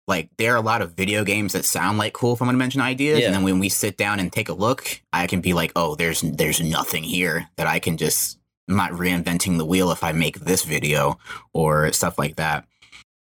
[0.06, 3.20] like there are a lot of video games that sound like cool fumble dimension ideas,
[3.20, 3.26] yeah.
[3.26, 5.94] and then when we sit down and take a look, I can be like, oh,
[5.94, 8.38] there's there's nothing here that I can just
[8.70, 11.18] I'm not reinventing the wheel if I make this video
[11.52, 12.66] or stuff like that.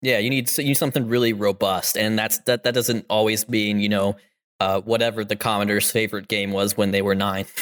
[0.01, 3.79] Yeah, you need you need something really robust, and that's that that doesn't always mean
[3.79, 4.17] you know
[4.59, 7.45] uh, whatever the Commodore's favorite game was when they were nine.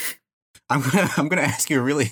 [0.69, 2.11] I'm gonna I'm gonna ask you a really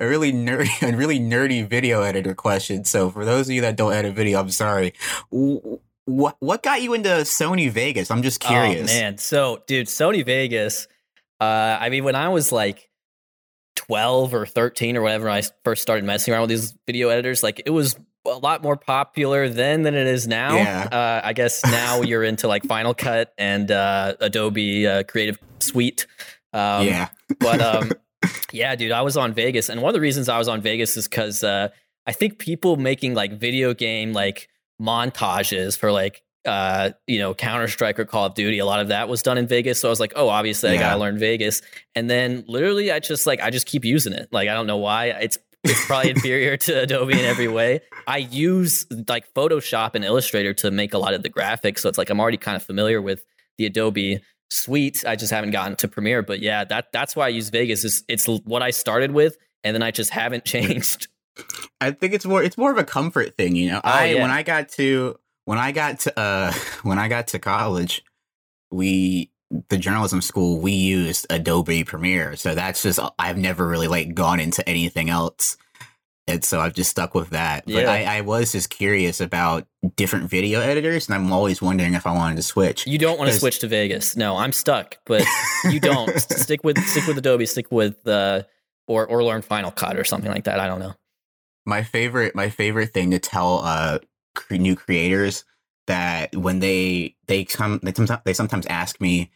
[0.00, 2.84] a really nerdy a really nerdy video editor question.
[2.84, 4.94] So for those of you that don't edit video, I'm sorry.
[5.30, 8.10] What what got you into Sony Vegas?
[8.10, 8.90] I'm just curious.
[8.90, 10.88] Oh man, so dude, Sony Vegas.
[11.40, 12.88] Uh, I mean, when I was like
[13.76, 17.42] 12 or 13 or whatever, I first started messing around with these video editors.
[17.42, 20.56] Like it was a lot more popular then than it is now.
[20.56, 20.88] Yeah.
[20.90, 26.06] Uh, I guess now you're into like Final Cut and uh, Adobe uh, Creative Suite.
[26.52, 27.08] Um, yeah.
[27.40, 27.92] but um,
[28.52, 30.96] yeah, dude, I was on Vegas, and one of the reasons I was on Vegas
[30.96, 31.68] is because uh,
[32.06, 34.48] I think people making like video game like
[34.80, 38.88] montages for like uh, you know, Counter Strike or Call of Duty, a lot of
[38.88, 39.80] that was done in Vegas.
[39.80, 41.62] So I was like, oh, obviously I gotta learn Vegas.
[41.94, 44.28] And then literally I just like I just keep using it.
[44.32, 45.06] Like I don't know why.
[45.06, 47.80] It's it's probably inferior to Adobe in every way.
[48.06, 51.80] I use like Photoshop and Illustrator to make a lot of the graphics.
[51.80, 53.24] So it's like I'm already kind of familiar with
[53.58, 54.20] the Adobe
[54.50, 55.04] suite.
[55.06, 56.22] I just haven't gotten to Premiere.
[56.22, 57.84] But yeah, that that's why I use Vegas.
[57.84, 61.08] Is it's what I started with, and then I just haven't changed.
[61.80, 63.80] I think it's more it's more of a comfort thing, you know.
[63.82, 64.22] Oh, I yeah.
[64.22, 68.04] when I got to when I got to uh when I got to college,
[68.70, 69.31] we
[69.68, 74.40] the journalism school we used Adobe Premiere, so that's just I've never really like gone
[74.40, 75.56] into anything else,
[76.26, 77.64] and so I've just stuck with that.
[77.66, 77.90] But yeah.
[77.90, 82.12] I, I was just curious about different video editors, and I'm always wondering if I
[82.12, 82.86] wanted to switch.
[82.86, 84.16] You don't want to switch to Vegas.
[84.16, 85.24] No, I'm stuck, but
[85.70, 87.46] you don't stick with stick with Adobe.
[87.46, 88.42] Stick with uh
[88.86, 90.60] or or learn Final Cut or something like that.
[90.60, 90.94] I don't know.
[91.66, 93.98] My favorite my favorite thing to tell uh
[94.50, 95.44] new creators
[95.86, 99.30] that when they they come they sometimes they sometimes ask me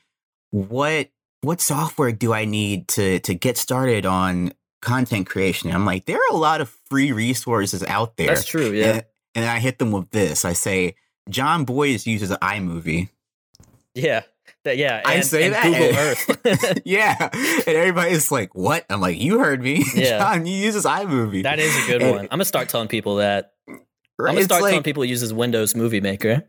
[0.51, 1.09] what
[1.43, 5.71] what software do I need to to get started on content creation?
[5.71, 8.29] I'm like, there are a lot of free resources out there.
[8.29, 8.87] That's true, yeah.
[8.87, 9.05] And,
[9.35, 10.45] and I hit them with this.
[10.45, 10.97] I say,
[11.29, 13.11] Jon Bois uses iMovie.
[13.95, 14.23] Yeah.
[14.65, 15.63] That, yeah, and, I say that.
[15.63, 16.83] Google Earth.
[16.85, 20.19] yeah, and everybody's like, "What?" I'm like, "You heard me, yeah.
[20.19, 20.45] John.
[20.45, 21.45] He uses iMovie.
[21.45, 22.21] That is a good and, one.
[22.25, 23.53] I'm gonna start telling people that.
[23.69, 23.79] Right?
[24.31, 26.49] I'm gonna start like, telling people uses Windows Movie Maker.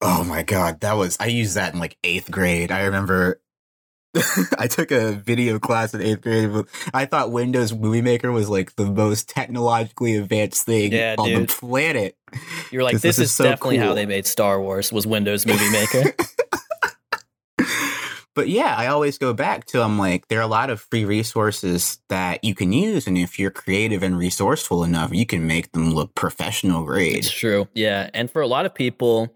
[0.00, 2.70] Oh my god, that was I used that in like eighth grade.
[2.70, 3.40] I remember
[4.58, 6.50] I took a video class in eighth grade.
[6.92, 11.48] I thought Windows Movie Maker was like the most technologically advanced thing yeah, on dude.
[11.48, 12.16] the planet.
[12.70, 13.88] You're like, this, this, is, is so definitely cool.
[13.88, 16.14] how they made Star Wars was Windows Movie Maker.
[18.34, 21.04] but yeah, I always go back to I'm like, there are a lot of free
[21.04, 25.72] resources that you can use, and if you're creative and resourceful enough, you can make
[25.72, 27.16] them look professional grade.
[27.16, 28.10] It's true, yeah.
[28.14, 29.34] And for a lot of people,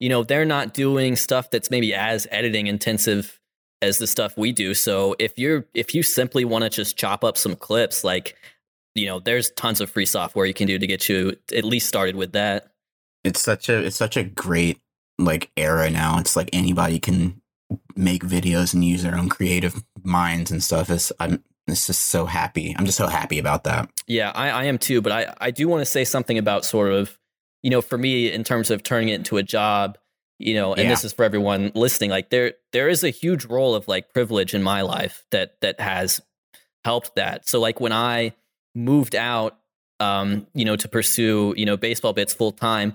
[0.00, 3.40] you know, they're not doing stuff that's maybe as editing intensive
[3.82, 4.74] as the stuff we do.
[4.74, 8.36] So if you're if you simply want to just chop up some clips, like
[8.94, 11.86] you know, there's tons of free software you can do to get you at least
[11.86, 12.72] started with that.
[13.24, 14.80] It's such a it's such a great
[15.18, 16.18] like era now.
[16.18, 17.40] It's like anybody can
[17.94, 20.88] make videos and use their own creative minds and stuff.
[20.90, 22.74] It's I'm it's just so happy.
[22.78, 23.90] I'm just so happy about that.
[24.06, 25.00] Yeah, I, I am too.
[25.00, 27.18] But I, I do want to say something about sort of,
[27.62, 29.98] you know, for me in terms of turning it into a job,
[30.38, 30.90] you know, and yeah.
[30.90, 34.54] this is for everyone listening, like there there is a huge role of like privilege
[34.54, 36.20] in my life that that has
[36.84, 37.48] helped that.
[37.48, 38.34] So like when I
[38.74, 39.58] moved out
[40.00, 42.94] um, you know, to pursue, you know, baseball bits full time,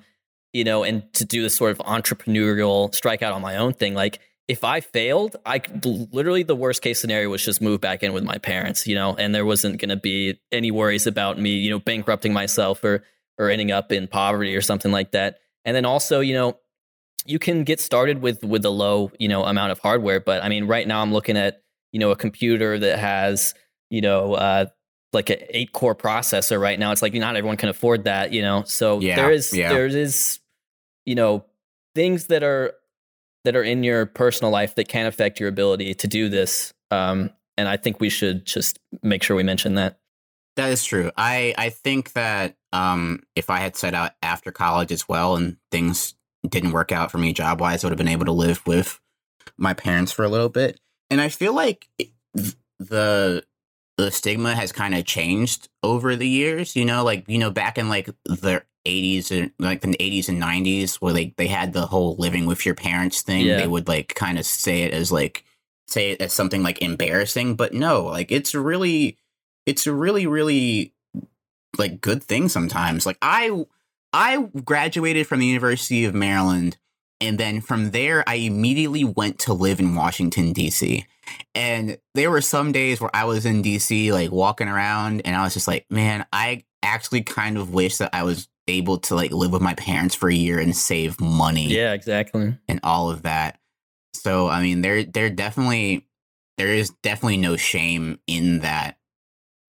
[0.54, 4.20] you know, and to do this sort of entrepreneurial strikeout on my own thing, like
[4.48, 5.62] if I failed, I
[6.12, 9.16] literally the worst case scenario was just move back in with my parents, you know,
[9.16, 13.04] and there wasn't going to be any worries about me, you know, bankrupting myself or
[13.38, 15.40] or ending up in poverty or something like that.
[15.66, 16.60] And then also, you know,
[17.26, 20.50] you can get started with with a low, you know, amount of hardware, but I
[20.50, 23.54] mean, right now I'm looking at, you know, a computer that has,
[23.90, 24.66] you know, uh
[25.14, 26.92] like an eight core processor right now.
[26.92, 28.64] It's like not everyone can afford that, you know.
[28.64, 29.70] So yeah, there is yeah.
[29.70, 30.40] there is
[31.06, 31.46] you know
[31.96, 32.74] things that are
[33.44, 36.74] that are in your personal life that can affect your ability to do this.
[36.92, 40.00] Um, and I think we should just make sure we mention that.
[40.56, 41.12] That is true.
[41.18, 45.58] I I think that um, if I had set out after college as well, and
[45.72, 46.16] things
[46.48, 49.00] didn't work out for me job wise, I would have been able to live with
[49.58, 50.80] my parents for a little bit.
[51.10, 51.88] And I feel like
[52.80, 53.44] the
[53.98, 56.76] the stigma has kind of changed over the years.
[56.76, 60.42] You know, like you know, back in like the 80s and like the 80s and
[60.42, 63.58] 90s where they they had the whole living with your parents thing yeah.
[63.58, 65.46] they would like kind of say it as like
[65.88, 69.18] say it as something like embarrassing but no like it's really
[69.66, 70.94] it's a really really
[71.78, 73.66] like good thing sometimes like i
[74.14, 76.78] i graduated from the university of maryland
[77.20, 81.06] and then from there i immediately went to live in washington d.c
[81.56, 85.44] and there were some days where i was in d.c like walking around and i
[85.44, 89.32] was just like man i actually kind of wish that i was able to like
[89.32, 91.68] live with my parents for a year and save money.
[91.68, 92.58] Yeah, exactly.
[92.68, 93.60] And all of that.
[94.16, 96.08] So I mean, there there definitely
[96.58, 98.98] there is definitely no shame in that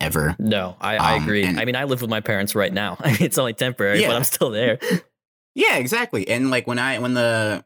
[0.03, 0.37] ever.
[0.39, 1.45] No, I, I Um, agree.
[1.45, 2.97] and- I mean, I live with my parents right now.
[3.05, 4.79] It's only temporary, but I'm still there.
[5.55, 6.27] Yeah, exactly.
[6.29, 7.63] And like when I when the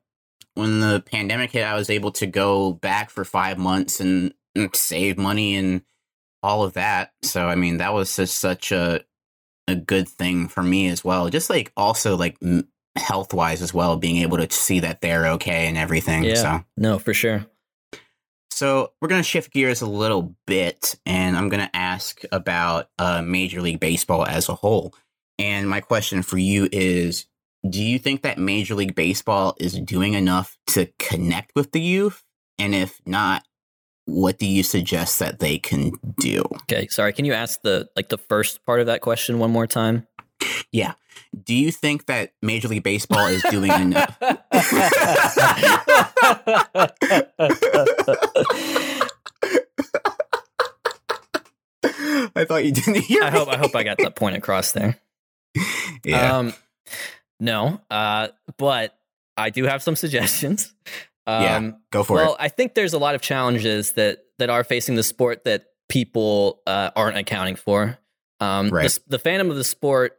[0.54, 4.74] when the pandemic hit, I was able to go back for five months and, and
[4.74, 5.82] save money and
[6.42, 7.12] all of that.
[7.22, 9.04] So I mean, that was just such a
[9.68, 11.28] a good thing for me as well.
[11.30, 12.36] Just like also like
[12.96, 16.24] health wise as well, being able to see that they're okay and everything.
[16.24, 16.34] Yeah.
[16.34, 17.46] So No, for sure.
[18.56, 23.60] So we're gonna shift gears a little bit, and I'm gonna ask about uh, Major
[23.60, 24.94] League Baseball as a whole.
[25.38, 27.26] And my question for you is:
[27.68, 32.24] Do you think that Major League Baseball is doing enough to connect with the youth?
[32.58, 33.44] And if not,
[34.06, 36.42] what do you suggest that they can do?
[36.62, 37.12] Okay, sorry.
[37.12, 40.06] Can you ask the like the first part of that question one more time?
[40.72, 40.94] Yeah.
[41.44, 44.18] Do you think that Major League Baseball is doing enough?
[51.84, 53.22] I thought you didn't hear.
[53.22, 53.54] I hope me.
[53.54, 54.98] I hope I got that point across there.
[56.04, 56.36] Yeah.
[56.36, 56.52] Um,
[57.40, 58.96] no, uh, but
[59.36, 60.72] I do have some suggestions.
[61.26, 62.26] Um, Yeah, Go for well, it.
[62.26, 65.64] Well, I think there's a lot of challenges that that are facing the sport that
[65.88, 67.98] people uh, aren't accounting for.
[68.38, 68.84] Um, the Right.
[68.84, 70.16] s- the, fandom of the sport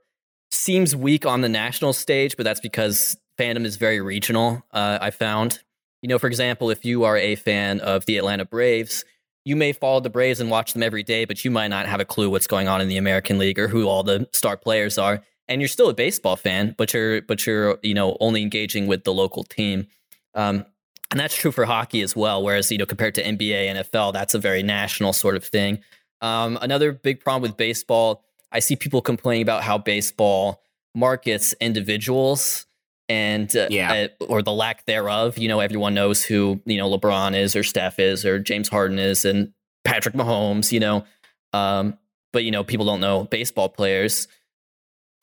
[0.51, 4.63] seems weak on the national stage, but that's because fandom is very regional.
[4.71, 5.59] Uh, I found,
[6.01, 9.05] you know, for example, if you are a fan of the Atlanta Braves,
[9.45, 11.99] you may follow the Braves and watch them every day, but you might not have
[11.99, 14.97] a clue what's going on in the American League or who all the star players
[14.97, 15.23] are.
[15.47, 19.05] And you're still a baseball fan, but you're but you're you know only engaging with
[19.05, 19.87] the local team.
[20.35, 20.65] Um,
[21.09, 22.43] and that's true for hockey as well.
[22.43, 25.79] Whereas, you know, compared to NBA, NFL, that's a very national sort of thing.
[26.19, 30.61] Um, another big problem with baseball, I see people complaining about how baseball
[30.93, 32.66] markets individuals
[33.09, 34.07] and uh, Yeah.
[34.19, 35.37] uh, or the lack thereof.
[35.37, 38.99] You know, everyone knows who you know LeBron is, or Steph is, or James Harden
[38.99, 39.53] is, and
[39.85, 40.71] Patrick Mahomes.
[40.71, 41.05] You know,
[41.53, 41.97] um,
[42.33, 44.27] but you know, people don't know baseball players.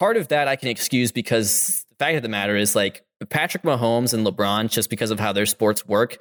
[0.01, 3.63] Part of that I can excuse because the fact of the matter is like Patrick
[3.63, 6.19] Mahomes and LeBron, just because of how their sports work,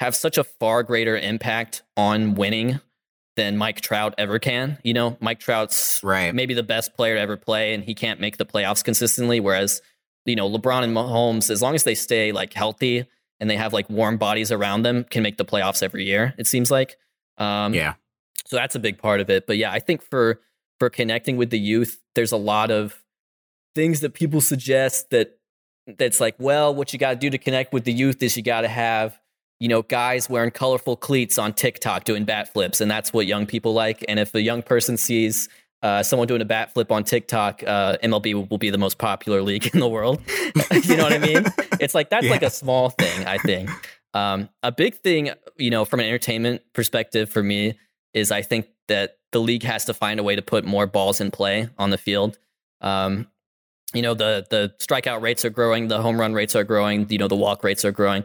[0.00, 2.80] have such a far greater impact on winning
[3.36, 4.76] than Mike Trout ever can.
[4.82, 6.34] You know, Mike Trout's Right.
[6.34, 9.38] maybe the best player to ever play, and he can't make the playoffs consistently.
[9.40, 9.80] Whereas,
[10.24, 13.06] you know, LeBron and Mahomes, as long as they stay like healthy
[13.40, 16.34] and they have like warm bodies around them, can make the playoffs every year.
[16.38, 16.96] It seems like.
[17.38, 17.94] Um, yeah.
[18.46, 19.46] so that's a big part of it.
[19.46, 20.40] But yeah, I think for
[20.78, 23.02] for connecting with the youth, there's a lot of
[23.74, 25.38] things that people suggest that
[25.98, 28.42] that's like, well, what you got to do to connect with the youth is you
[28.42, 29.18] got to have
[29.58, 33.46] you know guys wearing colorful cleats on TikTok doing bat flips, and that's what young
[33.46, 34.04] people like.
[34.08, 35.48] And if a young person sees
[35.82, 38.98] uh, someone doing a bat flip on TikTok, uh, MLB will, will be the most
[38.98, 40.22] popular league in the world.
[40.84, 41.44] you know what I mean?
[41.80, 43.70] It's like that's like a small thing, I think.
[44.14, 47.78] Um, a big thing, you know, from an entertainment perspective for me
[48.12, 51.20] is I think that the league has to find a way to put more balls
[51.20, 52.38] in play on the field.
[52.80, 53.28] Um,
[53.94, 57.18] you know, the the strikeout rates are growing, the home run rates are growing, you
[57.18, 58.24] know, the walk rates are growing.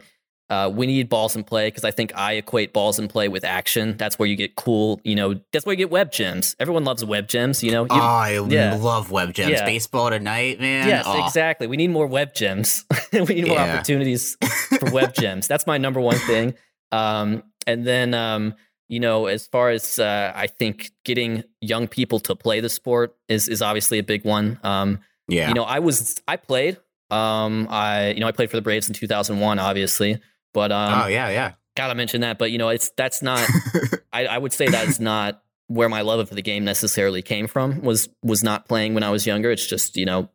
[0.50, 3.44] Uh, we need balls in play because I think I equate balls in play with
[3.44, 3.96] action.
[3.98, 6.56] That's where you get cool, you know, that's where you get web gems.
[6.58, 7.82] Everyone loves web gems, you know.
[7.82, 8.74] You, oh, I yeah.
[8.76, 9.50] love web gems.
[9.50, 9.66] Yeah.
[9.66, 10.88] Baseball tonight, man.
[10.88, 11.66] Yes, Oh, exactly.
[11.66, 12.86] We need more web gems.
[13.12, 13.74] we need more Yeah.
[13.74, 14.38] opportunities
[14.78, 15.48] for web gems.
[15.48, 16.54] That's my number one thing.
[16.92, 18.54] Um, and then, um,
[18.88, 23.14] you know, as far as uh, I think getting young people to play the sport
[23.28, 24.58] is is obviously a big one.
[24.62, 25.48] Um, Yeah.
[25.48, 26.78] You know, I was I played.
[27.10, 30.18] Um, I you know I played for the Braves in 2001, obviously,
[30.52, 31.52] but um, oh yeah, yeah.
[31.76, 32.38] gotta mention that.
[32.38, 33.46] But you know, it's that's not.
[34.12, 37.82] I, I would say that's not where my love of the game necessarily came from.
[37.82, 39.50] Was was not playing when I was younger.
[39.50, 40.28] It's just you know,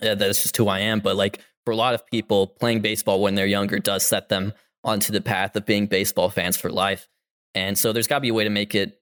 [0.00, 1.00] that's just who I am.
[1.00, 4.52] But like for a lot of people, playing baseball when they're younger does set them
[4.84, 7.08] onto the path of being baseball fans for life.
[7.54, 9.00] And so there's got to be a way to make it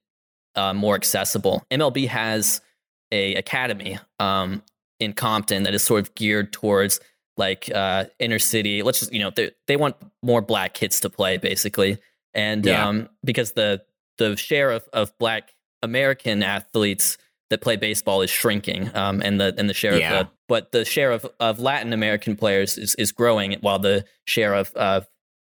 [0.54, 1.64] uh, more accessible.
[1.70, 2.60] MLB has
[3.12, 4.62] a academy um,
[4.98, 7.00] in Compton that is sort of geared towards
[7.36, 8.82] like uh, inner city.
[8.82, 11.98] Let's just you know they they want more black kids to play basically,
[12.34, 12.86] and Yeah.
[12.88, 13.82] um, because the
[14.18, 17.18] the share of of black American athletes
[17.50, 20.20] that play baseball is shrinking, um, and the and the share Yeah.
[20.20, 24.04] of the, but the share of of Latin American players is is growing while the
[24.26, 25.02] share of uh,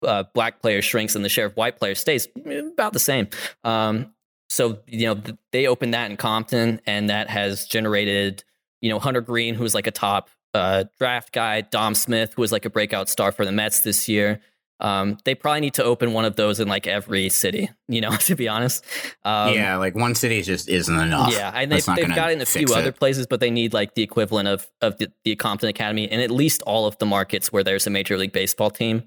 [0.05, 3.27] uh, black players shrinks and the share of white players stays about the same.
[3.63, 4.13] Um,
[4.49, 8.43] so you know th- they opened that in Compton, and that has generated
[8.82, 12.51] you know Hunter Greene, who's like a top uh, draft guy, Dom Smith, who was
[12.51, 14.41] like a breakout star for the Mets this year.
[14.81, 18.15] Um, they probably need to open one of those in like every city, you know,
[18.15, 18.85] to be honest.
[19.25, 21.33] Um, yeah, like one city just isn't enough.
[21.33, 23.73] yeah, and they've, they've got it in a few fix other places, but they need
[23.73, 27.05] like the equivalent of of the, the Compton Academy in at least all of the
[27.05, 29.03] markets where there's a Major League Baseball team.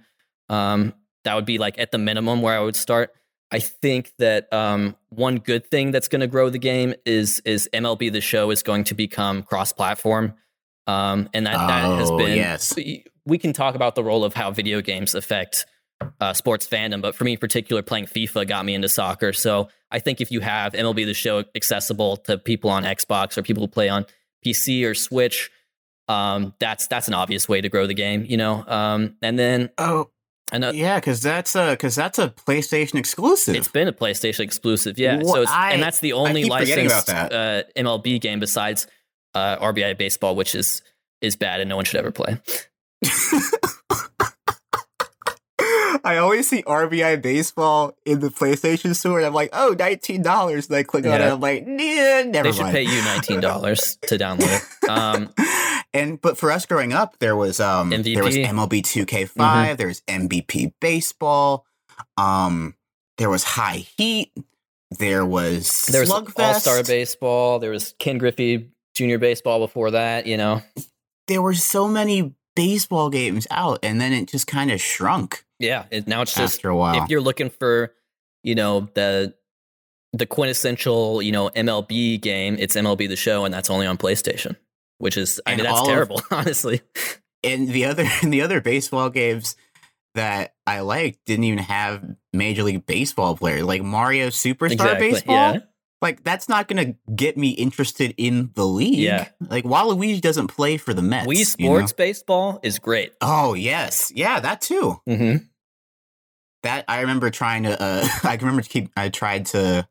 [0.49, 0.93] Um,
[1.25, 3.13] that would be like at the minimum where I would start.
[3.51, 7.69] I think that um, one good thing that's going to grow the game is is
[7.73, 10.35] MLB the Show is going to become cross platform,
[10.87, 12.37] um, and that that has Oh, been.
[12.37, 12.75] yes.
[13.25, 15.65] We, can talk about the role of how video games affect
[16.21, 19.33] uh, sports fandom, but for me in particular, playing FIFA got me into soccer.
[19.33, 23.43] So I think if you have MLB the Show accessible to people on Xbox or
[23.43, 24.07] people who play on
[24.45, 25.51] PC or Switch,
[26.09, 28.65] um, that's that's an obvious way to grow the game, you know.
[28.67, 30.11] Um, and then Oh,
[30.51, 33.55] another, yeah, because that's a because that's a PlayStation exclusive.
[33.55, 35.19] it's been a PlayStation exclusive, yeah.
[35.23, 38.41] Wha- so it's, I- and that's the only keep forgetting about licensed uh, MLB game
[38.41, 38.89] besides
[39.35, 40.83] uh, RBI baseball, which is
[41.21, 42.39] is bad and no one should ever play.
[46.05, 50.67] I always see RBI baseball in the PlayStation store, and I'm like, oh, $19.
[50.69, 51.33] And I click on it, Yeah.
[51.35, 52.75] I'm like, nah, never They should mind.
[52.75, 54.49] pay you nineteen dollars to download
[54.83, 54.89] it.
[54.91, 55.33] Um,
[55.95, 59.77] and but for us growing up, there was um there was MLB 2K5, Mm-hmm.
[59.77, 61.67] there was MVP baseball,
[62.17, 62.75] um
[63.19, 64.33] there was High Heat,
[64.99, 66.11] there was there was.
[66.11, 67.61] All Star Baseball.
[67.61, 70.27] There was Ken Griffey Junior Baseball before that.
[70.27, 70.63] You know,
[71.29, 75.85] There were so many baseball games out, and then it just kind of shrunk yeah.
[75.93, 77.03] It, now it's just after a while.
[77.05, 77.95] if you're looking for,
[78.43, 79.35] you know, the
[80.13, 84.57] the quintessential, you know, MLB game, it's MLB the Show, and that's only on PlayStation,
[84.99, 86.81] which is I And mean that's all of- terrible, honestly.
[87.45, 89.57] and the other and the other baseball games
[90.15, 95.35] that I liked didn't even have Major League Baseball players like Mario Superstar Exactly, Baseball.
[95.55, 95.59] yeah.
[96.03, 98.99] Like that's not going to get me interested in the league.
[98.99, 99.29] Yeah.
[99.41, 101.29] Like Waluigi doesn't play for the Mets.
[101.29, 101.77] Wii you know?
[101.77, 103.13] Sports Baseball is great.
[103.21, 105.01] Oh yes, yeah, that too.
[105.09, 105.45] Mm-hmm.
[106.65, 107.81] That I remember trying to.
[107.81, 108.91] Uh, I remember to keep.
[108.97, 109.89] I tried to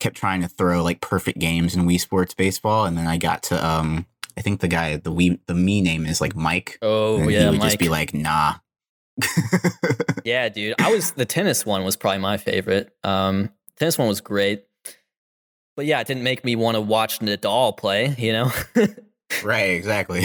[0.00, 3.44] kept trying to throw like perfect games in Wii Sports Baseball, and then I got
[3.44, 3.66] to.
[3.66, 6.78] um I think the guy, the Wii, the me name is like Mike.
[6.82, 7.68] Oh and yeah, he would Mike.
[7.68, 8.54] just be like, nah.
[10.24, 10.74] yeah, dude.
[10.80, 12.90] I was the tennis one was probably my favorite.
[13.02, 14.64] Um, tennis one was great,
[15.76, 18.14] but yeah, it didn't make me want to watch Nadal play.
[18.18, 18.52] You know.
[19.44, 20.24] right, exactly.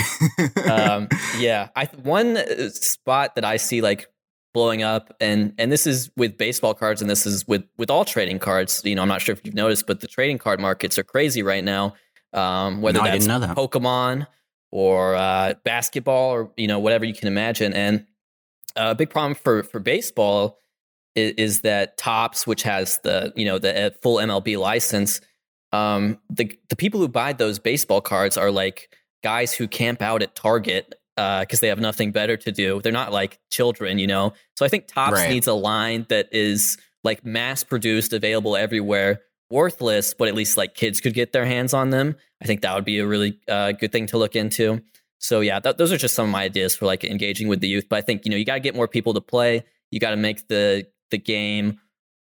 [0.69, 4.07] um, yeah, I one uh, spot that I see like
[4.53, 8.05] blowing up, and and this is with baseball cards, and this is with with all
[8.05, 8.81] trading cards.
[8.83, 11.43] You know, I'm not sure if you've noticed, but the trading card markets are crazy
[11.43, 11.95] right now.
[12.33, 13.57] Um, whether No, that's that.
[13.57, 14.27] Pokemon
[14.71, 18.05] or uh, basketball or you know whatever you can imagine, and
[18.75, 20.57] uh, a big problem for for baseball
[21.15, 25.21] is, is that Topps, which has the you know the uh, full MLB license,
[25.71, 28.93] um, the the people who buy those baseball cards are like
[29.23, 32.81] guys who camp out at Target uh, because they have nothing better to do.
[32.81, 34.33] They're not like children, you know.
[34.55, 35.29] So I think Topps Right.
[35.29, 40.73] needs a line that is like mass produced, available everywhere, worthless, but at least like
[40.75, 42.15] kids could get their hands on them.
[42.41, 44.81] I think that would be a really uh, good thing to look into.
[45.19, 47.67] So yeah, th- those are just some of my ideas for like engaging with the
[47.67, 47.87] youth.
[47.89, 49.63] But I think you know you got to get more people to play.
[49.91, 51.79] You got to make the the game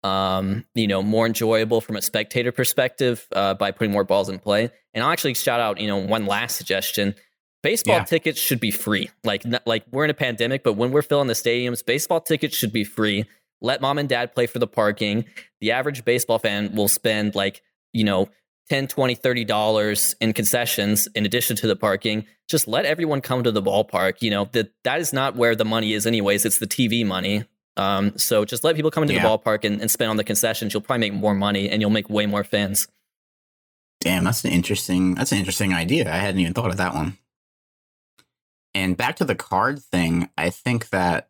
[0.04, 4.40] um, you know more enjoyable from a spectator perspective uh, by putting more balls in
[4.40, 4.70] play.
[4.94, 7.16] And I'll actually shout out you know one last suggestion.
[7.62, 8.04] Baseball Yeah.
[8.04, 9.10] tickets should be free.
[9.24, 12.56] Like n- like we're in a pandemic, but when we're filling the stadiums, baseball tickets
[12.58, 13.26] should be free.
[13.62, 15.24] Let mom and dad play for the parking.
[15.62, 17.62] The average baseball fan will spend like
[17.94, 18.28] you know
[18.70, 23.44] 10 20 30 dollars in concessions in addition to the parking just let everyone come
[23.44, 26.60] to the ballpark you know that that is not where the money is anyways it's
[26.60, 27.44] the tv money
[27.78, 29.24] um, so just let people come into Yeah.
[29.24, 31.90] the ballpark and, and spend on the concessions you'll probably make more money and you'll
[31.92, 32.88] make way more fans
[34.00, 35.16] Damn, that's an interesting.
[35.16, 36.12] That's an interesting idea.
[36.12, 37.18] I hadn't even thought of that one.
[38.76, 41.30] And back to the card thing, I think that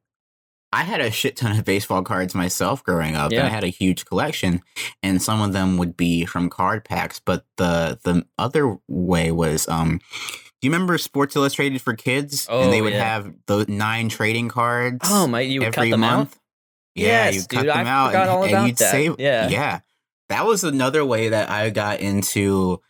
[0.71, 3.25] I had a shit ton of baseball cards myself growing up.
[3.25, 3.45] and Yeah.
[3.45, 4.61] I had a huge collection,
[5.03, 7.19] and some of them would be from card packs.
[7.23, 9.99] But the the other way was, um,
[10.67, 12.47] you remember Sports Illustrated for kids?
[12.49, 13.03] Oh, and they would yeah.
[13.03, 15.07] have the nine trading cards.
[15.09, 16.33] oh my you would cut every them month.
[16.33, 16.39] out
[16.95, 18.91] Yeah, Yes, you cut dude, I them out and, all and you'd that.
[18.91, 19.15] save.
[19.19, 19.47] Yeah.
[19.49, 19.79] yeah,
[20.29, 22.81] that was another way that I got into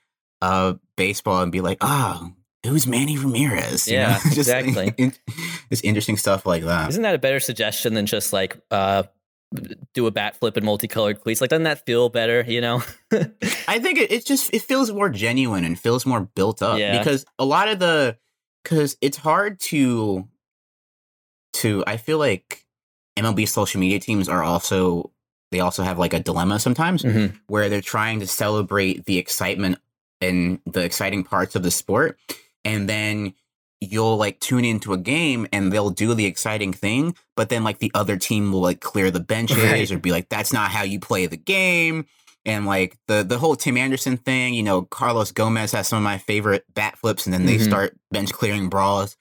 [0.42, 2.30] uh baseball and be like, ah,
[2.66, 3.88] who's Manny Ramirez?
[3.88, 4.20] You Yeah, know?
[4.34, 5.12] Just exactly.
[5.70, 6.90] just interesting stuff like that.
[6.90, 9.04] isn't that a better suggestion than just like uh
[9.93, 12.82] do a bat flip in multicolored cleats like doesn't that feel better you know
[13.68, 16.97] I think it, it just it feels more genuine and feels more built up Yeah.
[16.97, 18.18] because a lot of the
[18.64, 20.28] because it's hard to
[21.54, 22.66] to I feel like
[23.18, 25.12] MLB social media teams are also
[25.51, 27.39] they also have like a dilemma sometimes Mhm.
[27.47, 29.78] where they're trying to celebrate the excitement
[30.20, 32.18] and the exciting parts of the sport
[32.66, 33.34] and then
[33.84, 37.80] you'll like tune into a game and they'll do the exciting thing but then like
[37.80, 39.92] the other team will like clear the benches Right.
[39.92, 42.06] or be like that's not how you play the game
[42.46, 46.04] and like the the whole Tim Anderson thing you know Carlos Gomez has some of
[46.04, 47.64] my favorite bat flips and then they Mhm.
[47.66, 49.16] start bench clearing brawls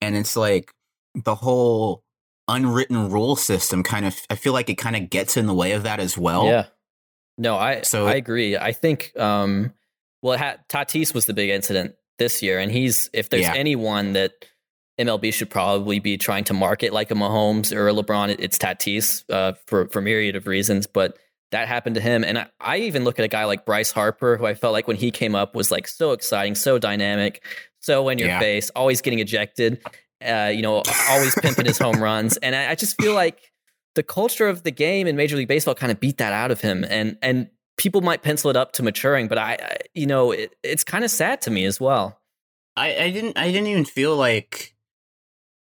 [0.00, 0.72] and it's like
[1.14, 2.02] the whole
[2.48, 5.72] unwritten rule system kind of I feel like it kind of gets in the way
[5.72, 6.46] of that as well.
[6.46, 6.66] Yeah.
[7.38, 8.56] No, I So- I agree.
[8.56, 9.72] I think um
[10.22, 13.54] well had, Tatis was the big incident this year and he's if there's Yeah.
[13.54, 14.32] anyone that
[15.00, 19.24] MLB should probably be trying to market like a Mahomes or a LeBron it's Tatis
[19.30, 21.16] uh, for for myriad of reasons but
[21.50, 24.36] that happened to him and I, I even look at a guy like Bryce Harper
[24.36, 27.44] who I felt like when he came up was like so exciting so dynamic
[27.80, 28.38] so in your Yeah.
[28.40, 29.82] face always getting ejected
[30.24, 33.40] uh, you know always pimping his home runs and I, I just feel like
[33.94, 36.62] the culture of the game in Major League Baseball kind of beat that out of
[36.62, 37.48] him, and and
[37.82, 41.04] people might pencil it up to maturing, but I, I you know, it, it's kind
[41.04, 42.20] of sad to me as well.
[42.76, 44.76] I, I didn't I didn't even feel like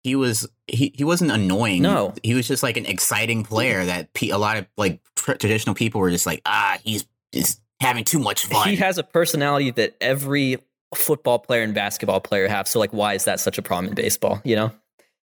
[0.03, 1.81] he was he, he wasn't annoying.
[1.81, 2.13] No.
[2.21, 5.75] he was just like an exciting player that pe- a lot of like tr- traditional
[5.75, 8.67] people were just like ah he's just having too much fun.
[8.67, 10.57] He has a personality that every
[10.93, 12.67] football player and basketball player have.
[12.67, 14.41] So like, why is that such a problem in baseball?
[14.43, 14.71] You know?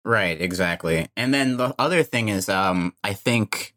[0.05, 1.07] Right, exactly.
[1.17, 3.75] And then the other thing is, um, I think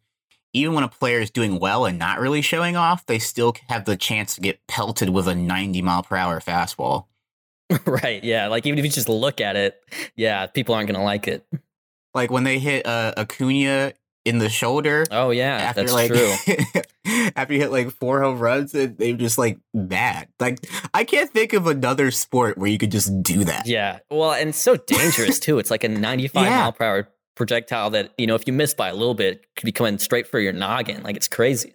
[0.53, 3.85] even when a player is doing well and not really showing off, they still have
[3.85, 7.07] the chance to get pelted with a 90 mile per hour fastball.
[7.87, 8.23] right?
[8.25, 8.49] Yeah.
[8.49, 9.81] Like even if you just look at it,
[10.17, 11.47] yeah, people aren't gonna like it.
[12.15, 13.93] Like when they hit uh, Acuna
[14.25, 15.07] in the shoulder.
[15.11, 16.83] Oh yeah, after that's like true.
[17.37, 20.29] after you hit like four home runs, and they just like bad.
[20.41, 23.67] Like I can't think of another sport where you could just do that.
[23.69, 24.01] Yeah.
[24.11, 25.59] Well, and so dangerous too.
[25.61, 26.51] It's like a 95 Yeah.
[26.59, 27.09] mile per hour
[27.41, 30.27] projectile that you know if you miss by a little bit could be coming straight
[30.27, 31.03] for your noggin.
[31.03, 31.75] Like it's crazy.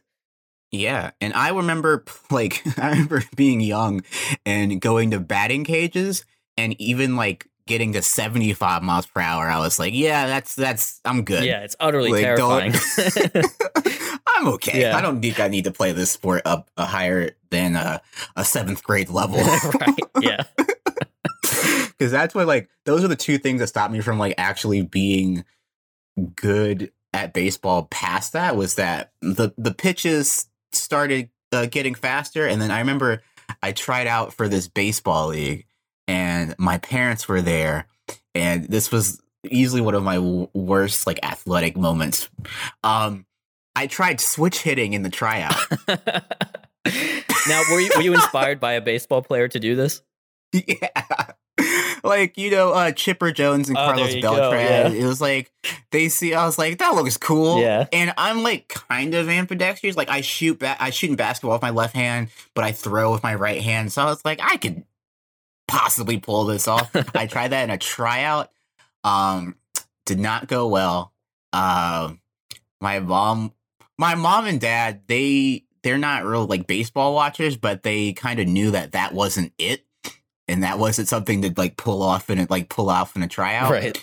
[0.72, 4.01] Yeah, and I remember like I remember being young
[4.45, 6.24] and going to batting cages
[6.55, 9.47] and even like getting to 75 miles per hour.
[9.47, 11.43] I was like, yeah, that's that's I'm good.
[11.43, 12.74] Yeah, it's utterly Like, terrifying.
[14.28, 14.82] I'm okay.
[14.82, 14.95] Yeah.
[14.95, 18.01] I don't think I need to play this sport up a higher than a,
[18.36, 19.39] a seventh grade level.
[19.39, 19.99] right.
[20.22, 20.43] Yeah.
[21.41, 24.82] Because that's what like those are the two things that stopped me from like actually
[24.84, 25.45] being
[26.36, 27.84] good at baseball.
[27.86, 33.22] Past that was that the the pitches started uh, getting faster, and then I remember
[33.61, 35.66] I tried out for this baseball league,
[36.07, 37.88] and my parents were there,
[38.34, 42.30] and this was easily one of my w- worst like athletic moments.
[42.84, 43.26] Um,
[43.76, 45.55] I tried switch hitting in the tryout.
[45.88, 50.01] now, were you were you inspired by a baseball player to do this?
[50.53, 51.24] yeah.
[52.06, 54.93] Like, you know, uh Chipper Jones and Oh, Carlos Beltran.
[54.93, 55.03] yeah.
[55.03, 55.51] It was like
[55.91, 57.60] they see I was like, that looks cool.
[57.62, 57.88] Yeah.
[57.91, 59.97] And I'm like kind of ambidextrous.
[59.97, 63.12] Like I shoot ba- I shoot in basketball with my left hand, but I throw
[63.12, 63.91] with my right hand.
[63.91, 64.84] So I was like, I could
[65.68, 66.89] possibly pull this off.
[67.16, 68.51] I tried that in a tryout.
[69.03, 69.56] Um
[70.06, 71.12] did not go well.
[71.53, 72.20] Um
[72.82, 73.51] my mom
[73.97, 78.47] my mom and dad, they they're not real like baseball watchers, but they kind of
[78.47, 79.84] knew that that wasn't it,
[80.47, 83.71] and that wasn't something to like pull off and like pull off in a tryout.
[83.71, 83.97] Right.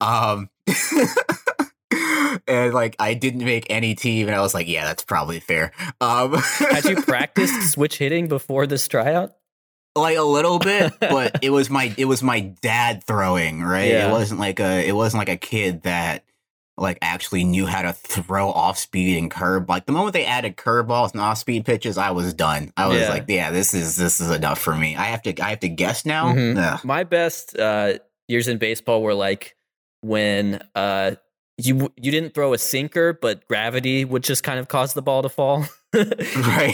[0.00, 0.50] Um.
[2.46, 5.72] and like I didn't make any team, and I was like, yeah, that's probably fair.
[6.00, 6.34] Um.
[6.34, 9.34] Had you practiced switch hitting before this tryout?
[9.96, 13.90] like a little bit, but it was my it was my dad throwing, right?
[13.90, 14.08] Yeah.
[14.08, 16.24] It wasn't like a it wasn't like a kid that
[16.80, 19.68] like actually knew how to throw off speed and curve.
[19.68, 22.72] Like the moment they added curveballs and off speed pitches, I was done.
[22.76, 23.10] I was Yeah.
[23.10, 24.96] like, yeah, this is this is enough for me.
[24.96, 26.32] I have to I have to guess now.
[26.32, 26.82] Mhm.
[26.84, 29.56] My best uh, years in baseball were like
[30.00, 31.16] when uh,
[31.58, 35.22] you you didn't throw a sinker, but gravity would just kind of cause the ball
[35.22, 35.66] to fall.
[35.92, 36.72] Right.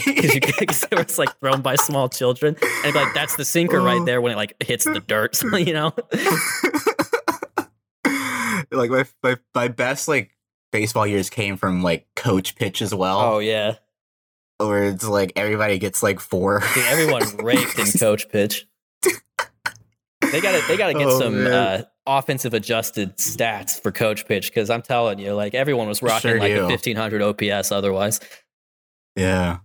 [0.67, 2.55] cause it was like thrown by small children,
[2.85, 5.91] and like that's the sinker right there when it like hits the dirt, you know.
[8.71, 10.31] like my, my my best like
[10.71, 13.19] baseball years came from like coach pitch as well.
[13.19, 13.75] Oh yeah,
[14.57, 16.61] Where it's like everybody gets like four.
[16.73, 18.67] Dude, everyone raked in coach pitch.
[20.31, 24.25] They got to they got to get Oh, some uh, offensive adjusted stats for coach
[24.27, 26.63] pitch because I'm telling you, like everyone was rocking Sure like do.
[26.65, 28.19] a 1500 OPS otherwise.
[29.15, 29.59] Yeah.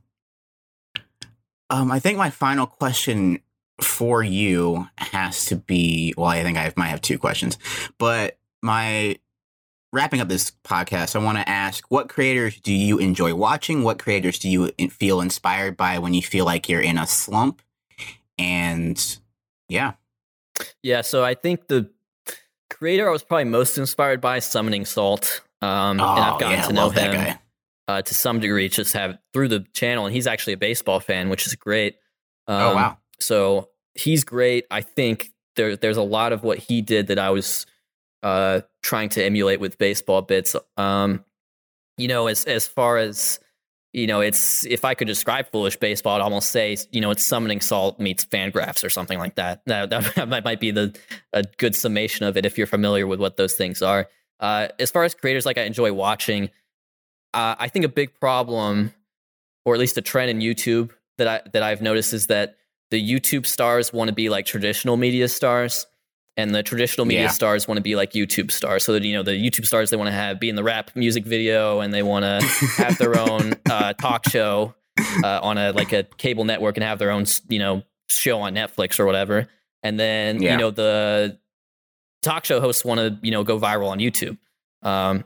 [1.71, 3.41] Um, I think my final question
[3.81, 7.59] for you has to be well, I think I might have two questions,
[7.99, 9.17] but my
[9.93, 13.83] wrapping up this podcast, I want to ask what creators do you enjoy watching?
[13.83, 17.61] What creators do you feel inspired by when you feel like you're in a slump?
[18.39, 19.19] And
[19.69, 19.93] yeah,
[20.83, 21.91] Yeah, so I think the
[22.71, 25.43] creator I was probably most inspired by is Summoning Salt.
[25.61, 27.39] Um, oh, and I've gotten yeah, to know him guy.
[27.87, 31.29] uh, to some degree, just have through the channel, and he's actually a baseball fan,
[31.29, 31.97] which is great.
[32.49, 34.65] Um, oh wow, So he's great.
[34.71, 37.67] I think there there's a lot of what he did that I was
[38.23, 40.55] uh, trying to emulate with baseball bits.
[40.77, 41.25] Um,
[41.99, 43.41] you know, as as far as
[43.93, 47.25] you know, it's if I could describe foolish baseball, I'd almost say you know it's
[47.25, 49.63] summoning salt meets Fangraphs or something like that.
[49.67, 50.97] That that might might be the
[51.33, 54.09] a good summation of it if you're familiar with what those things are.
[54.41, 56.51] Uh, as far as creators, like I enjoy watching,
[57.33, 58.93] uh, I think a big problem,
[59.65, 62.57] or at least a trend in YouTube that I that I've noticed is that
[62.91, 65.87] the YouTube stars want to be like traditional media stars,
[66.37, 67.29] and the traditional media Yeah.
[67.31, 68.85] stars want to be like YouTube stars.
[68.85, 70.91] So that you know the YouTube stars they want to have be in the rap
[70.95, 74.75] music video, and they want to have their own uh, talk show
[75.25, 78.55] uh, on a like a cable network and have their own you know show on
[78.55, 79.49] Netflix or whatever.
[79.83, 80.53] And then Yeah.
[80.53, 81.39] you know the
[82.23, 84.39] talk show hosts want to you know go viral on YouTube.
[84.83, 85.25] Um,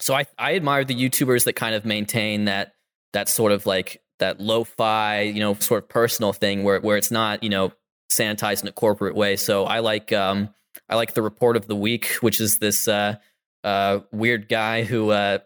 [0.00, 2.74] so I I admire the YouTubers that kind of maintain that
[3.12, 7.10] that sort of like that lo-fi you know sort of personal thing where where it's
[7.10, 7.72] not you know
[8.18, 9.36] sanitized in a corporate way.
[9.36, 10.50] So I like um
[10.88, 13.16] I like the report of the week, which is this uh
[13.62, 15.38] uh weird guy who uh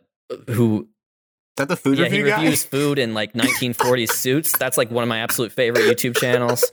[0.48, 0.88] who
[1.56, 2.40] that the food yeah, he review guy?
[2.42, 4.56] reviews food in like 1940s suits.
[4.58, 6.70] That's like one of my absolute favorite YouTube channels.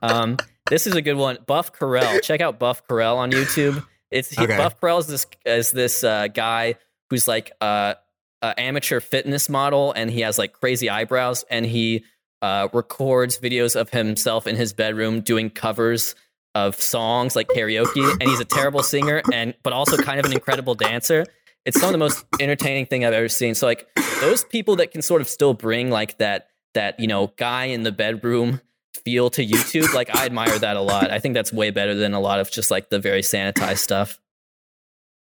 [0.00, 0.38] Um,
[0.70, 1.38] this is a good one.
[1.46, 2.22] Buff Carell.
[2.22, 3.84] Check out Buff Carell on YouTube.
[4.10, 4.56] It's he, Okay.
[4.56, 6.76] Buff Carell is this is this uh, guy
[7.10, 7.94] who's like uh,
[8.40, 12.04] a amateur fitness model, and he has like crazy eyebrows, and he
[12.42, 16.14] uh, records videos of himself in his bedroom doing covers
[16.54, 20.32] of songs like karaoke, and he's a terrible singer, and but also kind of an
[20.32, 21.24] incredible dancer
[21.64, 23.54] it's some of the most entertaining thing I've ever seen.
[23.54, 23.88] So like
[24.20, 27.82] those people that can sort of still bring like that that you know guy in
[27.82, 28.60] the bedroom
[29.04, 31.10] feel to YouTube, like I admire that a lot.
[31.10, 34.18] I think that's way better than a lot of just like the very sanitized stuff.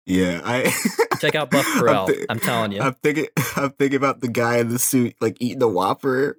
[0.04, 0.72] Yeah, I
[1.20, 2.06] Check out Buff I'm Carell.
[2.08, 2.80] thi- I'm telling you.
[2.80, 3.26] I'm thinking
[3.56, 6.36] I'm thinking about the guy in the suit like eating the Whopper.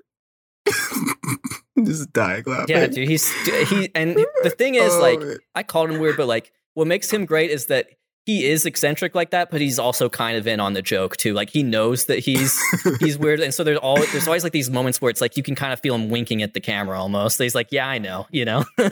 [1.83, 2.75] Just dying laughing.
[2.75, 3.31] Yeah, dude, he's
[3.69, 5.37] he and the thing is Oh, like man.
[5.55, 7.87] I called him weird, but like what makes him great is that
[8.25, 11.33] he is eccentric like that, but he's also kind of in on the joke too.
[11.33, 12.59] Like he knows that he's
[12.99, 15.43] he's weird, and so there's always there's always like these moments where it's like you
[15.43, 17.39] can kind of feel him winking at the camera almost.
[17.39, 18.65] He's like, "Yeah, I know," you know.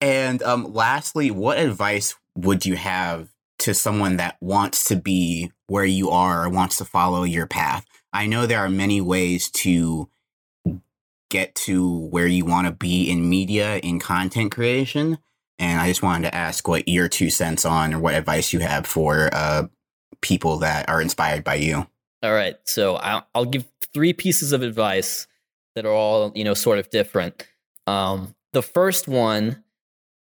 [0.00, 3.28] and um, lastly, what advice would you have
[3.62, 7.86] to someone that wants to be where you are or wants to follow your path?
[8.12, 10.08] I know there are many ways to
[11.30, 15.18] get to where you want to be in media, in content creation.
[15.58, 18.60] And I just wanted to ask what your two cents on or what advice you
[18.60, 19.68] have for uh,
[20.20, 21.86] people that are inspired by you.
[22.22, 25.26] All right, so I'll, I'll give three pieces of advice
[25.74, 27.46] that are all you know sort of different.
[27.86, 29.64] Um, the first one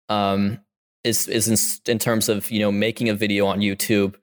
[0.09, 0.59] um,
[1.03, 4.15] is is in, in terms of you know making a video on YouTube.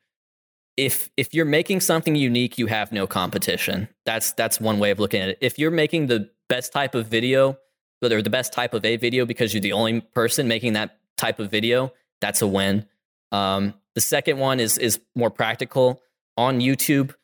[0.76, 3.88] If if you're making something unique, you have no competition.
[4.06, 5.38] That's that's one way of looking at it.
[5.40, 7.58] If you're making the best type of video,
[8.02, 11.38] or the best type of a video because you're the only person making that type
[11.38, 12.86] of video, that's a win.
[13.32, 16.02] Um, the second one is is more practical
[16.36, 17.14] on YouTube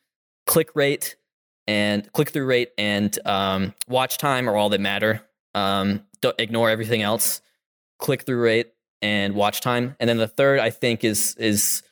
[0.45, 1.15] click rate
[1.67, 5.21] and click through rate and um, watch time are all that matter.
[5.53, 7.41] Um, don't ignore everything else.
[7.99, 8.71] Click through rate
[9.01, 9.95] and watch time.
[9.99, 11.83] And then the third, I think, is is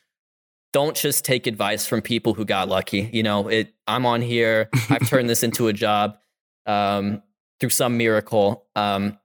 [0.72, 3.08] don't just take advice from people who got lucky.
[3.12, 3.74] You know, it.
[3.86, 4.68] I'm on here.
[4.90, 6.18] I've turned this into a job
[6.66, 7.22] um,
[7.60, 8.66] through some miracle.
[8.74, 9.18] Um,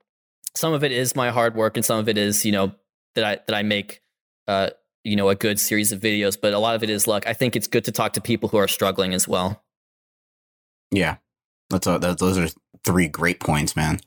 [0.56, 2.74] some of it is my hard work, and some of it is, you know,
[3.16, 4.02] that I that I make
[4.48, 4.70] uh,
[5.04, 7.34] you know a good series of videos but a lot of it is luck i
[7.34, 9.64] think it's good to talk to people who are struggling as well
[10.92, 11.18] Yeah,
[11.70, 12.50] that's a, that, those are
[12.84, 14.00] three great points, man.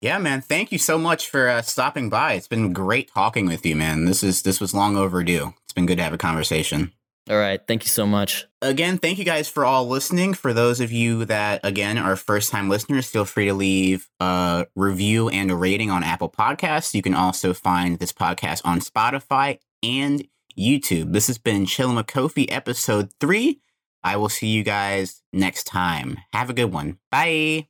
[0.00, 0.40] Yeah, man.
[0.40, 2.32] Thank you so much for uh, stopping by.
[2.34, 4.06] It's been great talking with you, man.
[4.06, 5.52] This is this was long overdue.
[5.64, 6.92] It's been good to have a conversation.
[7.28, 10.34] all right thank you so much Again, thank you guys for all listening.
[10.34, 14.66] For those of you that again are first time listeners, feel free to leave a
[14.76, 16.92] review and a rating on Apple Podcasts.
[16.92, 20.26] You can also find this podcast on Spotify and
[20.58, 21.14] YouTube.
[21.14, 23.60] This has been Chillin' Kofi episode three.
[24.04, 26.18] I will see you guys next time.
[26.34, 26.98] Have a good one.
[27.10, 27.69] Bye.